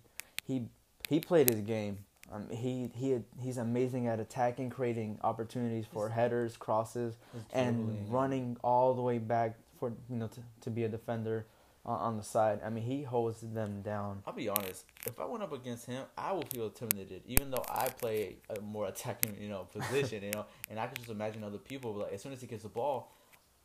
he 0.47 0.69
he 1.09 1.19
played 1.19 1.49
his 1.51 1.61
game. 1.63 2.05
Um, 2.31 2.49
he 2.51 2.89
he 2.95 3.21
he's 3.41 3.59
amazing 3.59 4.07
at 4.07 4.21
attacking, 4.21 4.71
creating 4.71 5.19
opportunities 5.23 5.87
for 5.87 6.09
headers, 6.09 6.57
crosses, 6.57 7.17
and 7.53 8.11
running 8.13 8.57
all 8.63 8.95
the 8.95 9.03
way 9.03 9.19
back 9.19 9.57
for 9.85 9.93
you 10.13 10.17
know 10.19 10.29
to, 10.29 10.41
to 10.63 10.71
be 10.71 10.85
a 10.85 10.89
defender 10.89 11.47
on, 11.85 11.99
on 12.01 12.17
the 12.17 12.23
side. 12.23 12.61
I 12.65 12.71
mean, 12.71 12.85
he 12.85 13.03
holds 13.03 13.41
them 13.41 13.83
down. 13.83 14.23
I'll 14.27 14.33
be 14.33 14.49
honest. 14.49 14.85
If 15.07 15.21
I 15.21 15.27
went 15.27 15.43
up 15.43 15.53
against 15.53 15.87
him, 15.87 16.05
I 16.17 16.33
would 16.33 16.49
feel 16.51 16.65
intimidated, 16.67 17.23
even 17.27 17.51
though 17.51 17.65
I 17.69 17.89
play 17.89 18.37
a 18.57 18.61
more 18.61 18.87
attacking, 18.89 19.37
you 19.41 19.49
know, 19.49 19.65
position, 19.65 20.23
you 20.23 20.31
know, 20.33 20.47
and 20.71 20.79
I 20.81 20.87
could 20.87 20.99
just 20.99 21.11
imagine 21.11 21.45
other 21.45 21.59
people. 21.59 21.93
Like 21.95 22.13
as 22.13 22.23
soon 22.23 22.33
as 22.33 22.41
he 22.41 22.47
gets 22.47 22.63
the 22.63 22.69
ball, 22.71 23.13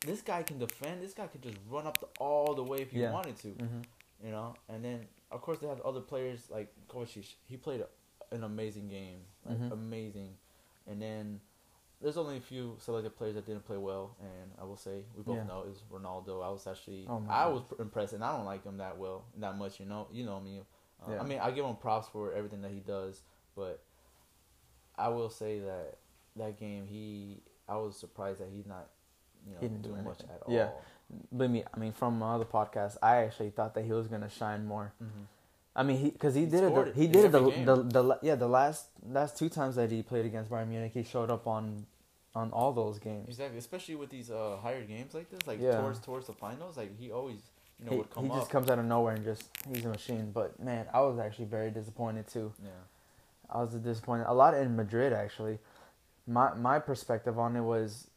this 0.04 0.20
guy 0.20 0.42
can 0.42 0.58
defend. 0.58 1.02
This 1.02 1.14
guy 1.14 1.26
could 1.28 1.42
just 1.42 1.56
run 1.70 1.86
up 1.86 2.00
the, 2.00 2.06
all 2.18 2.54
the 2.54 2.62
way 2.64 2.78
if 2.82 2.90
he 2.90 2.98
Yeah. 3.00 3.12
wanted 3.12 3.36
to, 3.38 3.48
hmm 3.48 3.80
you 4.22 4.30
know. 4.30 4.54
And 4.68 4.84
then 4.84 5.06
of 5.30 5.40
course 5.40 5.58
they 5.60 5.68
have 5.68 5.80
other 5.80 6.00
players 6.00 6.48
like 6.50 6.68
Kovacic. 6.88 7.34
He 7.48 7.56
played 7.56 7.80
a, 7.80 8.34
an 8.34 8.44
amazing 8.44 8.88
game, 8.88 9.20
like 9.48 9.58
Mhm. 9.58 9.72
amazing. 9.72 10.34
And 10.86 11.00
then 11.00 11.40
there's 12.00 12.16
only 12.16 12.38
a 12.38 12.40
few 12.40 12.76
selected 12.78 13.16
players 13.16 13.34
that 13.34 13.44
didn't 13.46 13.64
play 13.66 13.76
well, 13.76 14.16
and 14.20 14.50
I 14.60 14.64
will 14.64 14.76
say 14.76 15.02
we 15.16 15.22
both 15.22 15.36
Yeah. 15.36 15.44
know 15.44 15.64
is 15.70 15.82
Ronaldo. 15.92 16.42
I 16.44 16.48
was 16.48 16.66
actually 16.66 17.06
Oh 17.08 17.22
I 17.28 17.46
was 17.46 17.62
impressed, 17.78 18.14
and 18.14 18.24
I 18.24 18.34
don't 18.36 18.46
like 18.46 18.64
him 18.64 18.78
that 18.78 18.96
well, 18.98 19.24
that 19.38 19.56
much. 19.58 19.78
You 19.80 19.86
know, 19.86 20.08
you 20.10 20.24
know 20.24 20.40
me. 20.40 20.60
Uh, 21.06 21.12
Yeah. 21.12 21.20
I 21.20 21.24
mean, 21.24 21.38
I 21.38 21.50
give 21.50 21.64
him 21.64 21.76
props 21.76 22.08
for 22.08 22.32
everything 22.32 22.62
that 22.62 22.70
he 22.72 22.80
does, 22.80 23.22
but 23.54 23.82
I 24.96 25.08
will 25.08 25.30
say 25.30 25.60
that 25.60 25.98
that 26.36 26.58
game, 26.58 26.86
he 26.86 27.42
I 27.68 27.76
was 27.76 27.96
surprised 27.96 28.40
that 28.40 28.48
he's 28.48 28.66
not, 28.66 28.88
you 29.46 29.52
know, 29.54 29.60
He 29.60 29.68
didn't 29.68 29.82
do 29.82 29.90
doing 29.90 30.04
much 30.04 30.20
at 30.20 30.42
all. 30.46 30.52
Yeah. 30.52 30.70
But 31.32 31.50
me, 31.50 31.64
I 31.72 31.78
mean, 31.78 31.92
from 31.92 32.22
other 32.22 32.44
podcasts, 32.44 32.96
I 33.02 33.16
actually 33.18 33.50
thought 33.50 33.74
that 33.74 33.84
he 33.84 33.92
was 33.92 34.06
gonna 34.08 34.28
shine 34.28 34.64
more. 34.66 34.92
Mm-hmm. 35.02 35.22
I 35.80 35.82
mean, 35.82 35.96
he 35.96 36.10
because 36.10 36.34
he, 36.34 36.42
He 36.42 36.46
did 36.46 36.64
it. 36.64 36.74
The, 36.74 36.92
he 36.94 37.06
did 37.06 37.24
it 37.24 37.32
the, 37.32 37.40
the 37.40 37.76
the 38.02 38.18
yeah 38.22 38.34
the 38.34 38.46
last 38.48 38.88
last 39.08 39.38
two 39.38 39.48
times 39.48 39.76
that 39.76 39.90
he 39.90 40.02
played 40.02 40.26
against 40.26 40.50
Bayern 40.50 40.68
Munich, 40.68 40.92
he 40.92 41.02
showed 41.02 41.30
up 41.30 41.46
on 41.46 41.86
on 42.34 42.50
all 42.50 42.72
those 42.72 42.98
games. 42.98 43.26
Exactly, 43.28 43.58
especially 43.58 43.94
with 43.94 44.10
these 44.10 44.30
uh 44.30 44.58
higher 44.62 44.84
games 44.84 45.14
like 45.14 45.30
this, 45.30 45.46
like 45.46 45.58
Yeah. 45.58 45.78
towards 45.80 45.98
towards 46.00 46.26
the 46.26 46.34
finals, 46.34 46.76
like 46.76 46.98
he 46.98 47.10
always 47.10 47.40
you 47.78 47.86
know 47.86 47.92
he 47.92 47.96
would 47.98 48.10
come 48.10 48.24
he 48.24 48.30
up. 48.30 48.36
just 48.36 48.50
comes 48.50 48.68
out 48.68 48.78
of 48.78 48.84
nowhere 48.84 49.14
and 49.14 49.24
just 49.24 49.44
he's 49.72 49.86
a 49.86 49.88
machine. 49.88 50.32
But 50.32 50.60
man, 50.62 50.86
I 50.92 51.00
was 51.00 51.18
actually 51.18 51.46
very 51.46 51.70
disappointed 51.70 52.28
too. 52.28 52.52
yeah. 52.62 52.68
I 53.48 53.62
was 53.62 53.70
disappointed 53.74 54.26
a 54.28 54.34
lot 54.34 54.52
in 54.54 54.76
Madrid 54.76 55.14
actually. 55.14 55.58
My 56.26 56.52
my 56.54 56.78
perspective 56.78 57.38
on 57.38 57.56
it 57.56 57.62
was 57.62 58.08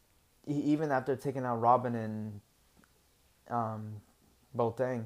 even 0.47 0.91
after 0.91 1.15
taking 1.15 1.45
out 1.45 1.61
Robben 1.61 1.95
and 1.95 2.41
um, 3.49 4.01
Boateng, 4.55 5.05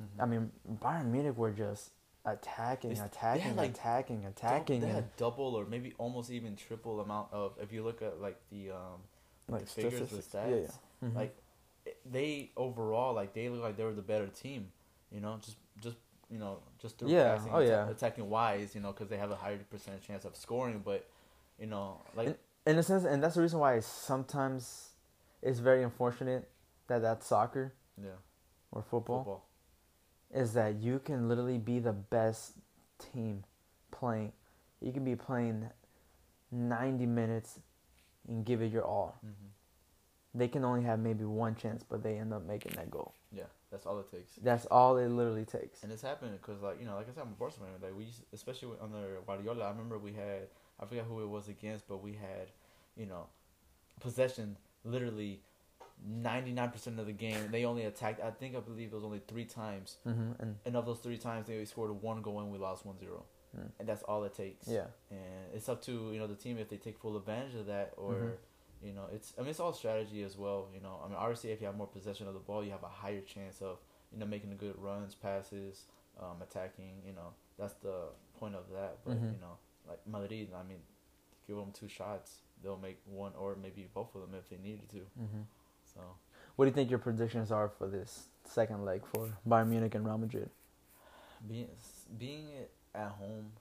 Mhm. 0.00 0.22
I 0.22 0.26
mean 0.26 0.52
Bayern 0.82 1.06
Munich 1.06 1.36
were 1.36 1.52
just 1.52 1.90
attacking, 2.24 2.92
It's- 2.92 3.06
attacking, 3.06 3.54
like, 3.56 3.70
attacking, 3.70 4.24
attacking, 4.26 4.80
They 4.80 4.88
had 4.88 5.14
double 5.16 5.54
or 5.54 5.66
maybe 5.66 5.94
almost 5.98 6.30
even 6.30 6.56
triple 6.56 7.00
amount 7.00 7.32
of 7.32 7.52
if 7.60 7.72
you 7.72 7.82
look 7.84 8.00
at 8.02 8.20
like 8.20 8.38
the 8.50 8.70
um 8.70 9.02
like 9.48 9.62
the 9.62 9.66
figures, 9.66 10.10
the 10.10 10.16
stats, 10.18 10.50
Yeah, 10.50 10.56
yeah. 11.02 11.08
Mhm. 11.08 11.14
like 11.14 11.36
they 12.06 12.50
overall 12.56 13.12
like 13.14 13.34
they 13.34 13.48
look 13.50 13.62
like 13.62 13.76
they 13.76 13.84
were 13.84 13.92
the 13.92 14.02
better 14.02 14.26
team, 14.28 14.72
you 15.10 15.20
know, 15.20 15.38
just 15.42 15.58
just 15.80 15.96
you 16.30 16.38
know 16.38 16.58
just 16.78 16.98
through 16.98 17.10
Yeah, 17.10 17.36
passing, 17.36 17.52
oh, 17.52 17.58
yeah. 17.60 17.88
attacking 17.88 18.28
wise, 18.30 18.74
you 18.74 18.80
know, 18.80 18.92
because 18.92 19.08
they 19.08 19.18
have 19.18 19.30
a 19.30 19.36
higher 19.36 19.58
percentage 19.70 20.02
chance 20.06 20.24
of 20.24 20.34
scoring, 20.34 20.80
but 20.84 21.06
you 21.58 21.66
know 21.66 22.00
like 22.16 22.38
in 22.66 22.78
a 22.78 22.82
sense, 22.82 23.04
and 23.04 23.22
that's 23.22 23.34
the 23.34 23.42
reason 23.42 23.58
why 23.60 23.78
sometimes 23.80 24.94
it's 25.42 25.58
very 25.58 25.82
unfortunate 25.82 26.48
that 26.86 27.02
that's 27.02 27.26
soccer 27.26 27.74
yeah 28.02 28.12
or 28.72 28.80
football, 28.82 29.18
football. 29.18 29.44
Is 30.34 30.52
that 30.54 30.76
you 30.82 30.98
can 30.98 31.28
literally 31.28 31.58
be 31.58 31.78
the 31.78 31.92
best 31.92 32.54
team 32.98 33.44
playing. 33.90 34.32
You 34.80 34.92
can 34.92 35.04
be 35.04 35.16
playing 35.16 35.70
90 36.50 37.06
minutes 37.06 37.60
and 38.28 38.44
give 38.44 38.62
it 38.62 38.72
your 38.72 38.84
all. 38.84 39.18
hmm 39.22 39.30
They 40.34 40.48
can 40.48 40.64
only 40.64 40.82
have 40.82 40.98
maybe 40.98 41.24
one 41.24 41.54
chance, 41.54 41.84
but 41.88 42.02
they 42.02 42.18
end 42.18 42.32
up 42.32 42.44
making 42.44 42.72
that 42.76 42.90
goal. 42.90 43.14
Yeah, 43.32 43.44
that's 43.70 43.86
all 43.86 43.98
it 44.00 44.10
takes. 44.10 44.32
That's 44.42 44.66
all 44.66 44.96
it 44.98 45.08
literally 45.08 45.44
takes. 45.44 45.82
And 45.82 45.92
it's 45.92 46.02
happening 46.02 46.34
because, 46.40 46.62
like 46.62 46.80
you 46.80 46.86
know, 46.86 46.96
like 46.96 47.08
I 47.08 47.12
said, 47.14 47.22
I'm 47.22 47.28
a 47.32 47.38
Barcelona. 47.38 47.72
Like 47.80 47.96
we, 47.96 48.04
used, 48.04 48.22
especially 48.32 48.76
under 48.82 49.20
Guardiola, 49.26 49.66
I 49.66 49.70
remember 49.70 49.98
we 49.98 50.12
had 50.12 50.48
I 50.80 50.86
forget 50.86 51.04
who 51.04 51.22
it 51.22 51.28
was 51.28 51.48
against, 51.48 51.86
but 51.88 52.02
we 52.02 52.12
had, 52.12 52.50
you 52.96 53.06
know, 53.06 53.26
possession 54.00 54.56
literally 54.84 55.40
ninety 56.04 56.52
nine 56.52 56.70
percent 56.70 56.98
of 57.00 57.06
the 57.06 57.12
game. 57.12 57.50
They 57.50 57.64
only 57.64 57.84
attacked. 57.84 58.20
I 58.22 58.30
think 58.30 58.54
I 58.56 58.60
believe 58.60 58.92
it 58.92 58.94
was 58.94 59.04
only 59.04 59.22
three 59.26 59.44
times, 59.46 59.96
hmm 60.04 60.32
And 60.38 60.56
and 60.66 60.76
of 60.76 60.86
those 60.86 60.98
three 60.98 61.16
times, 61.18 61.46
they 61.46 61.64
scored 61.64 61.90
one 62.02 62.22
goal 62.22 62.40
and 62.40 62.50
we 62.52 62.58
lost 62.58 62.86
1-0. 62.86 63.22
Mm. 63.56 63.70
and 63.78 63.88
that's 63.88 64.02
all 64.02 64.24
it 64.24 64.34
takes. 64.34 64.66
yeah, 64.66 64.86
and 65.10 65.20
it's 65.54 65.68
up 65.68 65.80
to 65.82 65.92
you 66.12 66.18
know 66.18 66.26
the 66.26 66.34
team 66.34 66.58
if 66.58 66.68
they 66.68 66.76
take 66.76 66.98
full 66.98 67.16
advantage 67.16 67.54
of 67.54 67.66
that 67.66 67.92
or. 67.96 68.14
Mhm. 68.14 68.32
You 68.82 68.92
know, 68.92 69.06
it's 69.14 69.32
I 69.38 69.40
mean 69.40 69.48
it's 69.48 69.60
all 69.60 69.72
strategy 69.72 70.22
as 70.24 70.36
well. 70.36 70.68
You 70.74 70.80
know, 70.82 71.00
I 71.02 71.06
mean 71.08 71.16
obviously 71.16 71.52
if 71.52 71.60
you 71.62 71.66
have 71.66 71.76
more 71.76 71.86
possession 71.86 72.28
of 72.28 72.34
the 72.34 72.40
ball, 72.40 72.62
you 72.62 72.70
have 72.72 72.82
a 72.82 72.88
higher 73.02 73.22
chance 73.22 73.62
of 73.62 73.78
you 74.12 74.18
know 74.18 74.26
making 74.26 74.54
good 74.58 74.76
runs, 74.78 75.14
passes, 75.14 75.84
um, 76.20 76.42
attacking. 76.42 77.00
You 77.06 77.14
know, 77.14 77.30
that's 77.58 77.72
the 77.74 78.08
point 78.38 78.54
of 78.56 78.64
that. 78.76 78.98
But 79.06 79.14
Mhm. 79.16 79.32
you 79.36 79.40
know, 79.40 79.56
like 79.88 80.00
Madrid, 80.06 80.48
I 80.54 80.62
mean, 80.64 80.82
give 81.46 81.56
them 81.56 81.72
two 81.72 81.88
shots, 81.88 82.40
they'll 82.62 82.76
make 82.88 82.98
one 83.06 83.32
or 83.38 83.56
maybe 83.56 83.88
both 83.94 84.14
of 84.14 84.20
them 84.20 84.34
if 84.34 84.50
they 84.50 84.58
needed 84.58 84.90
to. 84.90 85.06
So 85.94 86.00
what 86.56 86.64
do 86.64 86.68
you 86.70 86.74
think 86.74 86.90
your 86.90 86.98
predictions 86.98 87.50
are 87.50 87.68
for 87.68 87.86
this 87.86 88.24
second 88.44 88.84
leg 88.84 89.02
for 89.12 89.30
Bayern 89.48 89.68
Munich 89.68 89.94
and 89.94 90.04
Real 90.06 90.18
Madrid? 90.18 90.50
being 91.46 91.68
being 92.18 92.46
at 92.94 93.10
home, 93.10 93.52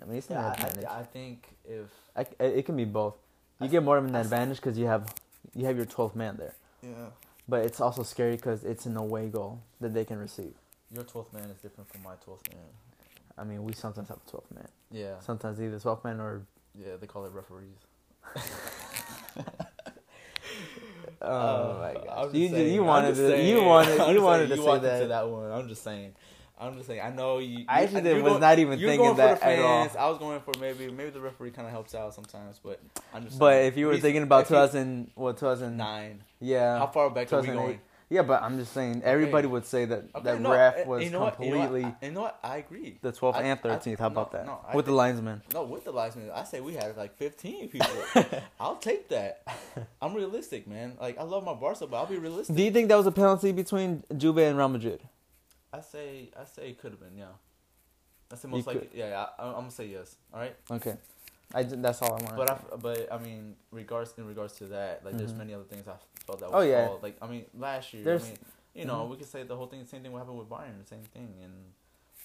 I 0.00 0.04
mean, 0.06 0.16
it's 0.18 0.30
yeah, 0.30 0.38
an 0.38 0.44
I, 0.44 0.52
advantage. 0.54 0.84
I, 0.84 1.00
I 1.00 1.02
think 1.04 1.48
if 1.64 1.88
I, 2.16 2.26
it 2.44 2.64
can 2.66 2.76
be 2.76 2.84
both. 2.84 3.14
You 3.60 3.66
I- 3.66 3.70
get 3.70 3.82
more 3.82 3.98
of 3.98 4.04
an 4.04 4.14
advantage 4.14 4.56
because 4.56 4.78
you 4.78 4.86
have 4.86 5.12
you 5.54 5.66
have 5.66 5.76
your 5.76 5.86
12th 5.86 6.14
man 6.16 6.36
there, 6.38 6.54
yeah, 6.82 7.10
but 7.48 7.64
it's 7.66 7.80
also 7.80 8.02
scary 8.02 8.36
because 8.36 8.64
it's 8.64 8.86
an 8.86 8.96
away 8.96 9.28
goal 9.28 9.60
that 9.80 9.92
they 9.94 10.04
can 10.04 10.18
receive. 10.18 10.54
your 10.92 11.04
twelfth 11.04 11.32
man 11.32 11.44
is 11.50 11.58
different 11.60 11.90
from 11.90 12.02
my 12.02 12.14
twelfth 12.24 12.48
man. 12.52 12.62
I 13.36 13.44
mean, 13.44 13.64
we 13.64 13.72
sometimes 13.72 14.08
have 14.08 14.18
a 14.26 14.30
12th 14.30 14.50
man. 14.54 14.68
Yeah, 14.92 15.18
Sometimes 15.20 15.60
either 15.60 15.76
12th 15.80 16.04
man 16.04 16.20
or 16.20 16.42
yeah, 16.78 16.94
they 17.00 17.06
call 17.08 17.24
it 17.26 17.32
referees. 17.32 17.80
oh 21.26 21.30
Uh, 21.30 21.78
my 21.80 22.04
gosh, 22.04 22.34
you 22.34 22.48
saying, 22.48 22.74
you 22.74 22.84
wanted 22.84 23.14
to, 23.16 23.28
saying, 23.28 23.48
you 23.48 23.62
wanted 23.62 24.14
you 24.14 24.22
wanted 24.22 24.48
to 24.50 24.56
you 24.56 24.62
say 24.64 24.78
that. 24.80 25.08
that 25.08 25.28
one. 25.28 25.50
I'm 25.50 25.68
just 25.68 25.82
saying. 25.82 26.12
I'm 26.56 26.74
just 26.76 26.86
saying. 26.86 27.00
I 27.02 27.10
know 27.10 27.38
you. 27.38 27.64
I 27.68 27.82
actually 27.82 28.02
did- 28.02 28.22
was 28.22 28.30
going- 28.32 28.40
not 28.40 28.58
even 28.60 28.78
thinking 28.78 29.16
that 29.16 29.42
at 29.42 29.58
all. 29.58 29.88
I 29.98 30.08
was 30.08 30.18
going 30.18 30.40
for 30.40 30.52
maybe 30.60 30.90
maybe 30.90 31.10
the 31.10 31.20
referee 31.20 31.50
kind 31.50 31.66
of 31.66 31.72
helps 31.72 31.94
out 31.94 32.14
sometimes, 32.14 32.60
but 32.62 32.80
I'm 33.12 33.24
just. 33.24 33.38
But 33.38 33.50
saying, 33.52 33.66
if 33.68 33.76
you 33.76 33.86
were 33.86 33.98
thinking 33.98 34.22
about 34.22 34.42
if 34.44 34.50
you- 34.50 34.56
2000, 34.56 35.10
what 35.16 35.36
2009? 35.36 36.22
Yeah. 36.40 36.78
how 36.78 36.86
far 36.86 37.10
back 37.10 37.32
are 37.32 37.40
we 37.40 37.46
2008. 37.48 37.56
going? 37.56 37.80
Yeah, 38.14 38.22
but 38.22 38.42
I'm 38.44 38.56
just 38.58 38.72
saying 38.72 39.02
everybody 39.04 39.48
would 39.48 39.66
say 39.66 39.86
that 39.86 40.04
Okay, 40.14 40.24
that 40.24 40.40
no, 40.40 40.52
ref 40.52 40.74
uh, 40.86 40.88
was 40.88 41.02
you 41.04 41.10
know 41.10 41.20
what, 41.20 41.40
you 41.42 41.50
know 41.50 41.58
what, 41.58 41.66
completely 41.66 41.84
I- 41.84 42.06
You 42.06 42.12
know 42.12 42.20
what? 42.22 42.38
I 42.44 42.56
agree. 42.58 42.98
the 43.02 43.10
12th 43.10 43.34
I- 43.34 43.42
and 43.42 43.58
I- 43.58 43.62
13th. 43.76 43.98
How 43.98 44.06
no, 44.08 44.12
about 44.12 44.30
that? 44.32 44.46
no, 44.46 44.60
I 44.68 44.76
With 44.76 44.84
the 44.86 44.90
think- 44.92 44.96
linesman. 44.98 45.42
No, 45.52 45.64
with 45.64 45.82
the 45.84 45.90
linesman, 45.90 46.30
I 46.30 46.44
say 46.44 46.60
we 46.60 46.74
had 46.74 46.96
like 46.96 47.16
15 47.16 47.68
people. 47.70 47.88
I'll 48.60 48.76
take 48.76 49.08
that. 49.08 49.42
I'm 50.00 50.14
realistic, 50.14 50.68
man. 50.68 50.96
Like 51.00 51.18
I 51.18 51.24
love 51.24 51.44
my 51.44 51.54
Barca, 51.54 51.88
but 51.88 51.96
I'll 51.96 52.06
be 52.06 52.18
realistic. 52.18 52.54
Do 52.54 52.62
you 52.62 52.70
think 52.70 52.88
that 52.88 52.96
was 52.96 53.06
a 53.08 53.12
penalty 53.12 53.50
between 53.50 54.04
Juve 54.16 54.38
and 54.38 54.56
Real 54.56 54.68
Madrid? 54.68 55.00
I 55.72 55.80
say 55.80 56.30
I 56.38 56.44
say 56.44 56.68
it 56.70 56.78
could 56.80 56.92
have 56.92 57.00
been, 57.00 57.16
yeah. 57.18 57.34
I 58.32 58.36
say 58.36 58.46
most 58.48 58.66
likely, 58.68 58.88
yeah. 58.94 59.08
yeah 59.08 59.26
I, 59.38 59.46
I'm 59.48 59.52
gonna 59.54 59.70
say 59.72 59.86
yes. 59.86 60.14
All 60.32 60.38
right, 60.40 60.54
Okay, 60.70 60.94
I 61.52 61.64
that's 61.64 62.00
all 62.00 62.12
I 62.18 62.22
want. 62.24 62.36
but 62.36 62.50
I, 62.50 62.56
but 62.80 63.12
I 63.12 63.18
mean, 63.18 63.56
regards 63.72 64.14
in 64.16 64.24
regards 64.26 64.54
to 64.60 64.66
that, 64.66 65.04
like 65.04 65.16
there's 65.18 65.32
Mhm. 65.32 65.38
many 65.38 65.54
other 65.54 65.64
things 65.64 65.86
I 65.88 65.94
that 66.32 66.48
Oh, 66.52 66.60
yeah. 66.62 66.86
fault. 66.88 67.02
Like 67.02 67.16
I 67.20 67.26
mean, 67.26 67.44
last 67.54 67.92
year, 67.92 68.04
There's- 68.04 68.24
I 68.24 68.28
mean, 68.28 68.38
you 68.74 68.84
know, 68.86 69.04
Mhm. 69.06 69.10
we 69.10 69.16
could 69.18 69.26
say 69.28 69.42
the 69.44 69.56
whole 69.56 69.66
thing, 69.66 69.84
same 69.86 70.02
thing 70.02 70.12
what 70.12 70.18
happened 70.20 70.38
with 70.38 70.48
Bayern, 70.48 70.78
the 70.80 70.86
same 70.86 71.02
thing, 71.04 71.34
and 71.42 71.72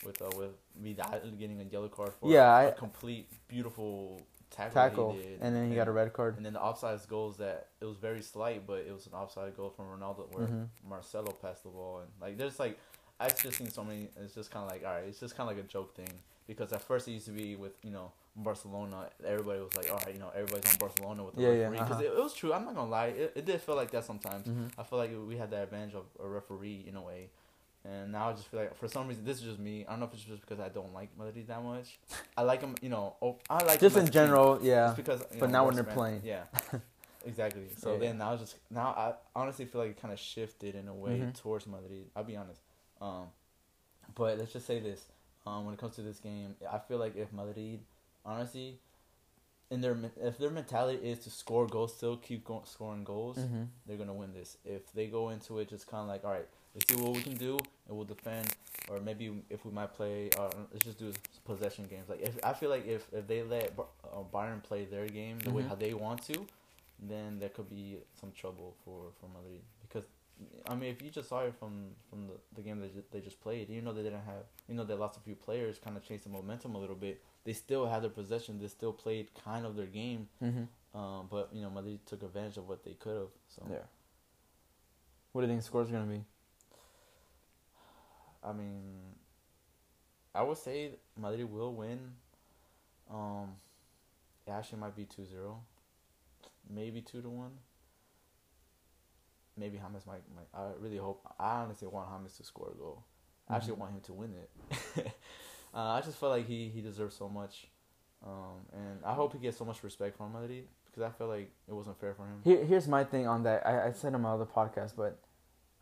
with 0.04 0.22
uh, 0.22 0.30
with 0.38 0.52
Vidal 0.76 1.20
getting 1.38 1.60
a 1.62 1.66
yellow 1.66 1.90
card 1.90 2.14
for 2.14 2.32
Yeah, 2.32 2.60
a 2.62 2.68
I- 2.70 2.72
complete 2.72 3.30
beautiful 3.48 4.22
tackle, 4.50 4.74
tackle, 4.74 5.12
he 5.14 5.22
did, 5.22 5.42
and 5.42 5.56
then 5.56 5.70
he 5.70 5.76
got 5.76 5.88
a 5.88 5.92
red 5.92 6.14
card. 6.14 6.38
And 6.38 6.46
then 6.46 6.54
the 6.54 6.62
offside 6.62 7.00
goals 7.08 7.38
that 7.38 7.68
it 7.82 7.86
was 7.86 7.98
very 7.98 8.22
slight, 8.22 8.66
but 8.66 8.80
it 8.80 8.92
was 8.94 9.06
an 9.08 9.14
offside 9.14 9.56
goal 9.56 9.70
from 9.70 9.86
Ronaldo 9.88 10.34
where 10.34 10.48
Mhm. 10.48 10.70
Marcelo 10.88 11.32
passed 11.34 11.64
the 11.64 11.70
ball, 11.70 12.00
and 12.00 12.12
like 12.22 12.38
there's 12.38 12.60
like 12.60 12.80
I've 13.20 13.38
just 13.38 13.58
seen 13.58 13.70
so 13.70 13.84
many. 13.84 14.08
It's 14.16 14.34
just 14.34 14.50
kind 14.50 14.64
of 14.66 14.72
like 14.72 14.84
all 14.86 14.94
right, 14.94 15.04
it's 15.04 15.20
just 15.20 15.36
kind 15.36 15.50
of 15.50 15.56
like 15.58 15.66
a 15.66 15.68
joke 15.68 15.94
thing 15.94 16.08
because 16.48 16.72
at 16.72 16.82
first 16.82 17.08
it 17.10 17.12
used 17.12 17.26
to 17.26 17.32
be 17.34 17.56
with 17.58 17.74
you 17.84 17.92
know 17.92 18.14
Barcelona, 18.44 19.10
everybody 19.26 19.60
was 19.60 19.76
like 19.76 19.90
all 19.92 19.98
right, 20.06 20.14
you 20.14 20.20
know 20.20 20.32
everybody's 20.36 20.72
on 20.72 20.78
Barcelona 20.80 21.24
with 21.24 21.36
the 21.36 21.42
Yeah, 21.42 21.50
yeah, 21.50 21.64
referee 21.66 21.78
because 21.80 21.92
uh-huh. 21.98 22.04
it, 22.16 22.18
it 22.18 22.24
was 22.24 22.34
true. 22.34 22.54
I'm 22.54 22.66
not 22.66 22.76
gonna 22.76 22.90
lie, 22.90 23.08
it, 23.08 23.34
it 23.36 23.46
did 23.46 23.62
feel 23.62 23.76
like 23.76 23.92
that 23.92 24.06
sometimes. 24.06 24.48
Mhm. 24.48 24.72
I 24.78 24.84
feel 24.84 25.00
like 25.00 25.12
we 25.28 25.38
had 25.38 25.52
that 25.52 25.64
advantage 25.64 25.96
of 25.96 26.06
a 26.24 26.28
referee 26.28 26.86
in 26.88 26.96
a 26.96 27.02
way. 27.02 27.30
And 27.86 28.12
now 28.12 28.30
I 28.30 28.34
just 28.34 28.48
feel 28.50 28.60
like, 28.60 28.76
for 28.76 28.90
some 28.90 29.08
reason, 29.08 29.24
this 29.24 29.38
is 29.38 29.44
just 29.44 29.58
me. 29.60 29.86
I 29.88 29.92
don't 29.92 30.02
know 30.02 30.08
if 30.08 30.14
it's 30.14 30.24
just 30.24 30.42
because 30.42 30.60
I 30.60 30.68
don't 30.68 30.94
like 30.94 31.18
Madrid 31.18 31.48
that 31.48 31.64
much. 31.64 31.98
I 32.36 32.42
like 32.42 32.60
them, 32.60 32.76
you 32.82 32.90
know. 32.90 33.16
Oh, 33.22 33.38
I 33.50 33.64
like 33.64 33.80
Just 33.80 33.96
in 33.96 34.02
a 34.02 34.06
team. 34.06 34.12
general, 34.12 34.60
yeah. 34.62 34.88
Just 34.88 34.98
because, 34.98 35.24
But 35.40 35.50
know, 35.50 35.54
now 35.60 35.66
when 35.66 35.76
they're 35.76 35.86
playing. 35.86 36.22
yeah, 36.26 36.44
exactly. 37.26 37.68
So 37.78 37.94
Yeah, 37.94 38.00
then 38.00 38.18
now 38.18 38.36
just 38.36 38.56
now 38.70 38.90
I 38.90 39.14
honestly 39.34 39.64
feel 39.66 39.80
like 39.82 39.92
it 39.92 40.02
kind 40.02 40.14
of 40.14 40.20
shifted 40.20 40.76
in 40.76 40.90
a 40.90 40.94
way 40.94 41.20
Mhm. 41.22 41.34
towards 41.42 41.68
Madrid. 41.68 42.10
I'll 42.18 42.26
be 42.26 42.36
honest. 42.36 42.60
Um, 43.00 43.28
but 44.14 44.38
let's 44.38 44.52
just 44.52 44.68
say 44.68 44.80
this: 44.82 45.06
um, 45.48 45.64
when 45.66 45.74
it 45.74 45.80
comes 45.80 45.96
to 45.96 46.02
this 46.02 46.20
game, 46.20 46.56
I 46.70 46.80
feel 46.80 46.98
like 46.98 47.16
if 47.16 47.32
Madrid, 47.32 47.80
honestly, 48.34 48.70
in 49.72 49.82
their 49.82 49.96
if 50.30 50.38
their 50.38 50.50
mentality 50.62 51.00
is 51.12 51.20
to 51.26 51.30
score 51.30 51.68
goals, 51.68 51.92
still 51.96 52.18
keep 52.18 52.44
go- 52.46 52.64
scoring 52.66 53.04
goals, 53.04 53.38
hmm 53.38 53.64
they're 53.86 53.98
gonna 53.98 54.14
win 54.24 54.34
this. 54.34 54.58
If 54.66 54.84
they 54.94 55.08
go 55.08 55.30
into 55.30 55.52
it 55.60 55.68
just 55.70 55.86
kind 55.88 56.04
of 56.04 56.08
like, 56.14 56.24
all 56.24 56.32
right, 56.32 56.48
let's 56.76 56.86
see 56.92 57.00
what 57.02 57.14
we 57.16 57.22
can 57.22 57.36
do, 57.48 57.58
and 57.88 57.92
we'll 57.98 58.06
defend, 58.18 58.48
or 58.90 59.00
maybe 59.00 59.26
if 59.50 59.66
we 59.66 59.72
might 59.72 59.94
play, 60.00 60.30
uh, 60.38 60.50
let's 60.72 60.86
just 60.86 61.00
do 61.00 61.12
possession 61.46 61.86
games. 61.90 62.08
Like 62.10 62.22
if 62.22 62.36
I 62.44 62.54
feel 62.54 62.70
like 62.70 62.86
if, 62.88 63.08
if 63.12 63.26
they 63.28 63.42
let 63.42 63.74
uh, 63.80 64.24
Bayern 64.34 64.62
play 64.70 64.86
their 64.86 65.08
game 65.08 65.40
the 65.40 65.52
way 65.52 65.64
Mhm. 65.64 65.70
how 65.70 65.76
they 65.76 65.94
want 66.06 66.22
to, 66.32 66.38
then 67.12 67.40
there 67.40 67.50
could 67.50 67.70
be 67.70 67.86
some 68.20 68.32
trouble 68.42 68.70
for 68.84 69.00
for 69.20 69.28
Madrid 69.38 69.62
because. 69.88 70.06
I 70.72 70.74
mean, 70.80 70.90
if 70.96 71.02
you 71.02 71.10
just 71.20 71.28
saw 71.28 71.40
it 71.50 71.54
from 71.60 71.74
from 72.10 72.20
the, 72.30 72.36
the 72.56 72.62
game 72.62 72.80
that 72.80 72.94
ju- 72.96 73.04
they 73.12 73.20
just 73.20 73.42
played, 73.42 73.70
even 73.70 73.84
though 73.84 73.92
they 74.00 74.04
didn't 74.10 74.24
have, 74.34 74.44
you 74.70 74.76
know, 74.76 74.86
they 74.86 74.94
lost 74.94 75.18
a 75.18 75.20
few 75.28 75.36
players, 75.36 75.80
kind 75.86 75.98
of 75.98 76.04
changed 76.08 76.24
the 76.28 76.30
momentum 76.30 76.76
a 76.76 76.80
little 76.84 76.96
bit. 77.08 77.22
They 77.46 77.54
still 77.54 77.86
had 77.88 78.04
their 78.04 78.10
possession. 78.10 78.60
They 78.60 78.68
still 78.68 78.94
played 78.94 79.34
kind 79.44 79.66
of 79.66 79.76
their 79.76 79.86
game. 79.88 80.28
hmm 80.40 80.64
Um, 80.94 81.28
but 81.30 81.50
you 81.54 81.62
know, 81.62 81.70
Madrid 81.70 82.06
took 82.06 82.24
advantage 82.24 82.58
of 82.58 82.68
what 82.68 82.84
they 82.84 82.94
could 82.94 83.16
have. 83.18 83.30
So 83.48 83.66
Yeah. 83.70 83.86
What 85.32 85.42
do 85.42 85.48
you 85.48 85.52
think 85.52 85.62
the 85.62 85.66
score's 85.68 85.90
gonna 85.90 86.06
be? 86.06 86.24
I 88.44 88.54
mean, 88.54 89.16
I 90.34 90.44
would 90.44 90.58
say 90.58 90.92
Madrid 91.18 91.52
will 91.52 91.74
win. 91.74 92.00
Um, 93.12 93.56
it 94.48 94.52
actually 94.52 94.80
might 94.80 94.96
be 94.96 95.06
2-0. 95.06 95.60
maybe 96.70 97.02
two 97.02 97.22
to 97.22 97.30
one. 97.30 97.52
Maybe 99.58 99.78
James 99.78 100.06
might, 100.06 100.22
might. 100.36 100.48
I 100.54 100.72
really 100.80 100.98
hope. 100.98 101.22
I 101.40 101.62
honestly 101.64 101.88
want 101.88 102.08
James 102.12 102.38
to 102.38 102.44
score 102.44 102.70
a 102.74 102.78
goal. 102.78 103.04
I 103.50 103.56
actually 103.58 103.74
Mhm. 103.74 103.78
want 103.80 103.92
him 103.94 104.02
to 104.02 104.14
win 104.14 104.34
it. 104.36 105.12
uh, 105.74 105.78
I 105.78 106.02
just 106.02 106.20
feel 106.20 106.30
like 106.30 106.48
he 106.48 106.70
he 106.70 106.82
deserves 106.82 107.16
so 107.16 107.30
much, 107.30 107.68
um, 108.26 108.66
and 108.74 109.00
I 109.06 109.14
hope 109.14 109.34
he 109.34 109.40
gets 109.40 109.58
so 109.58 109.66
much 109.66 109.84
respect 109.84 110.18
from 110.18 110.34
Madrid 110.34 110.66
because 110.86 111.04
I 111.04 111.10
feel 111.18 111.28
like 111.28 111.52
it 111.68 111.74
wasn't 111.74 112.00
fair 112.00 112.14
for 112.14 112.24
him. 112.24 112.42
Here, 112.44 112.64
here's 112.66 112.88
my 112.88 113.04
thing 113.04 113.28
on 113.28 113.44
that. 113.44 113.66
I, 113.66 113.88
I 113.88 113.92
said 113.92 114.14
on 114.14 114.22
my 114.22 114.32
other 114.32 114.46
podcast, 114.46 114.94
but 114.98 115.20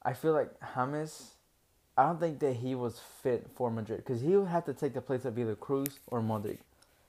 I 0.04 0.14
feel 0.14 0.34
like 0.34 0.52
James. 0.76 1.32
I 1.98 2.04
don't 2.04 2.20
think 2.20 2.38
that 2.40 2.54
he 2.54 2.76
was 2.76 3.02
fit 3.24 3.48
for 3.56 3.72
Madrid 3.72 4.04
because 4.06 4.22
he 4.22 4.36
would 4.36 4.50
have 4.50 4.66
to 4.66 4.74
take 4.74 4.94
the 4.94 5.02
place 5.02 5.26
of 5.26 5.40
either 5.40 5.56
Kroos 5.56 5.98
or 6.06 6.22
Modric. 6.22 6.60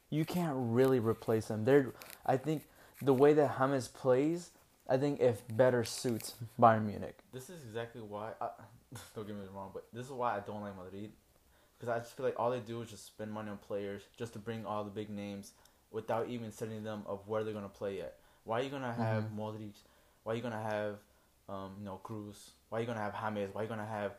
You 0.09 0.25
can't 0.25 0.55
really 0.57 0.99
replace 0.99 1.51
him. 1.51 1.67
They're, 1.67 1.93
I 2.25 2.39
think 2.39 2.63
the 3.03 3.13
way 3.13 3.35
that 3.35 3.59
James 3.59 3.89
plays, 3.89 4.51
I 4.89 4.97
think 4.97 5.21
if 5.21 5.43
better 5.55 5.85
suits 5.85 6.37
Bayern 6.59 6.87
Munich. 6.87 7.19
This 7.35 7.51
is 7.51 7.63
exactly 7.67 8.01
why. 8.01 8.31
I, 8.41 8.49
don't 9.15 9.27
get 9.27 9.37
me 9.37 9.43
wrong, 9.55 9.71
but 9.75 9.85
this 9.93 10.07
is 10.07 10.13
why 10.13 10.37
I 10.37 10.41
don't 10.41 10.63
like 10.63 10.75
Madrid. 10.77 11.13
Because 11.79 11.95
I 11.95 11.99
just 11.99 12.17
feel 12.17 12.27
like 12.27 12.39
all 12.39 12.51
they 12.51 12.61
do 12.61 12.83
is 12.83 12.91
just 12.91 13.07
spend 13.07 13.31
money 13.33 13.51
on 13.51 13.59
players 13.59 14.03
just 14.17 14.33
to 14.33 14.39
bring 14.39 14.67
all 14.67 14.83
the 14.85 14.91
big 14.91 15.11
names 15.11 15.53
without 15.91 16.29
even 16.29 16.51
setting 16.51 16.83
them 16.83 17.03
of 17.07 17.27
where 17.29 17.45
they're 17.45 17.55
gonna 17.55 17.69
play 17.69 18.01
at. 18.01 18.17
Why 18.45 18.61
are 18.61 18.63
you 18.65 18.71
gonna 18.71 18.93
have 18.93 19.25
Mhm. 19.25 19.37
Modric? 19.37 19.75
Why 20.25 20.33
are 20.33 20.37
you 20.37 20.43
gonna 20.43 20.61
have, 20.63 20.99
um, 21.49 21.77
you 21.79 21.85
know, 21.85 22.01
Kroos? 22.03 22.51
Why 22.69 22.79
are 22.79 22.81
you 22.81 22.87
gonna 22.87 23.01
have 23.01 23.15
James? 23.15 23.55
Why 23.55 23.61
are 23.61 23.65
you 23.65 23.69
gonna 23.69 23.87
have, 23.87 24.17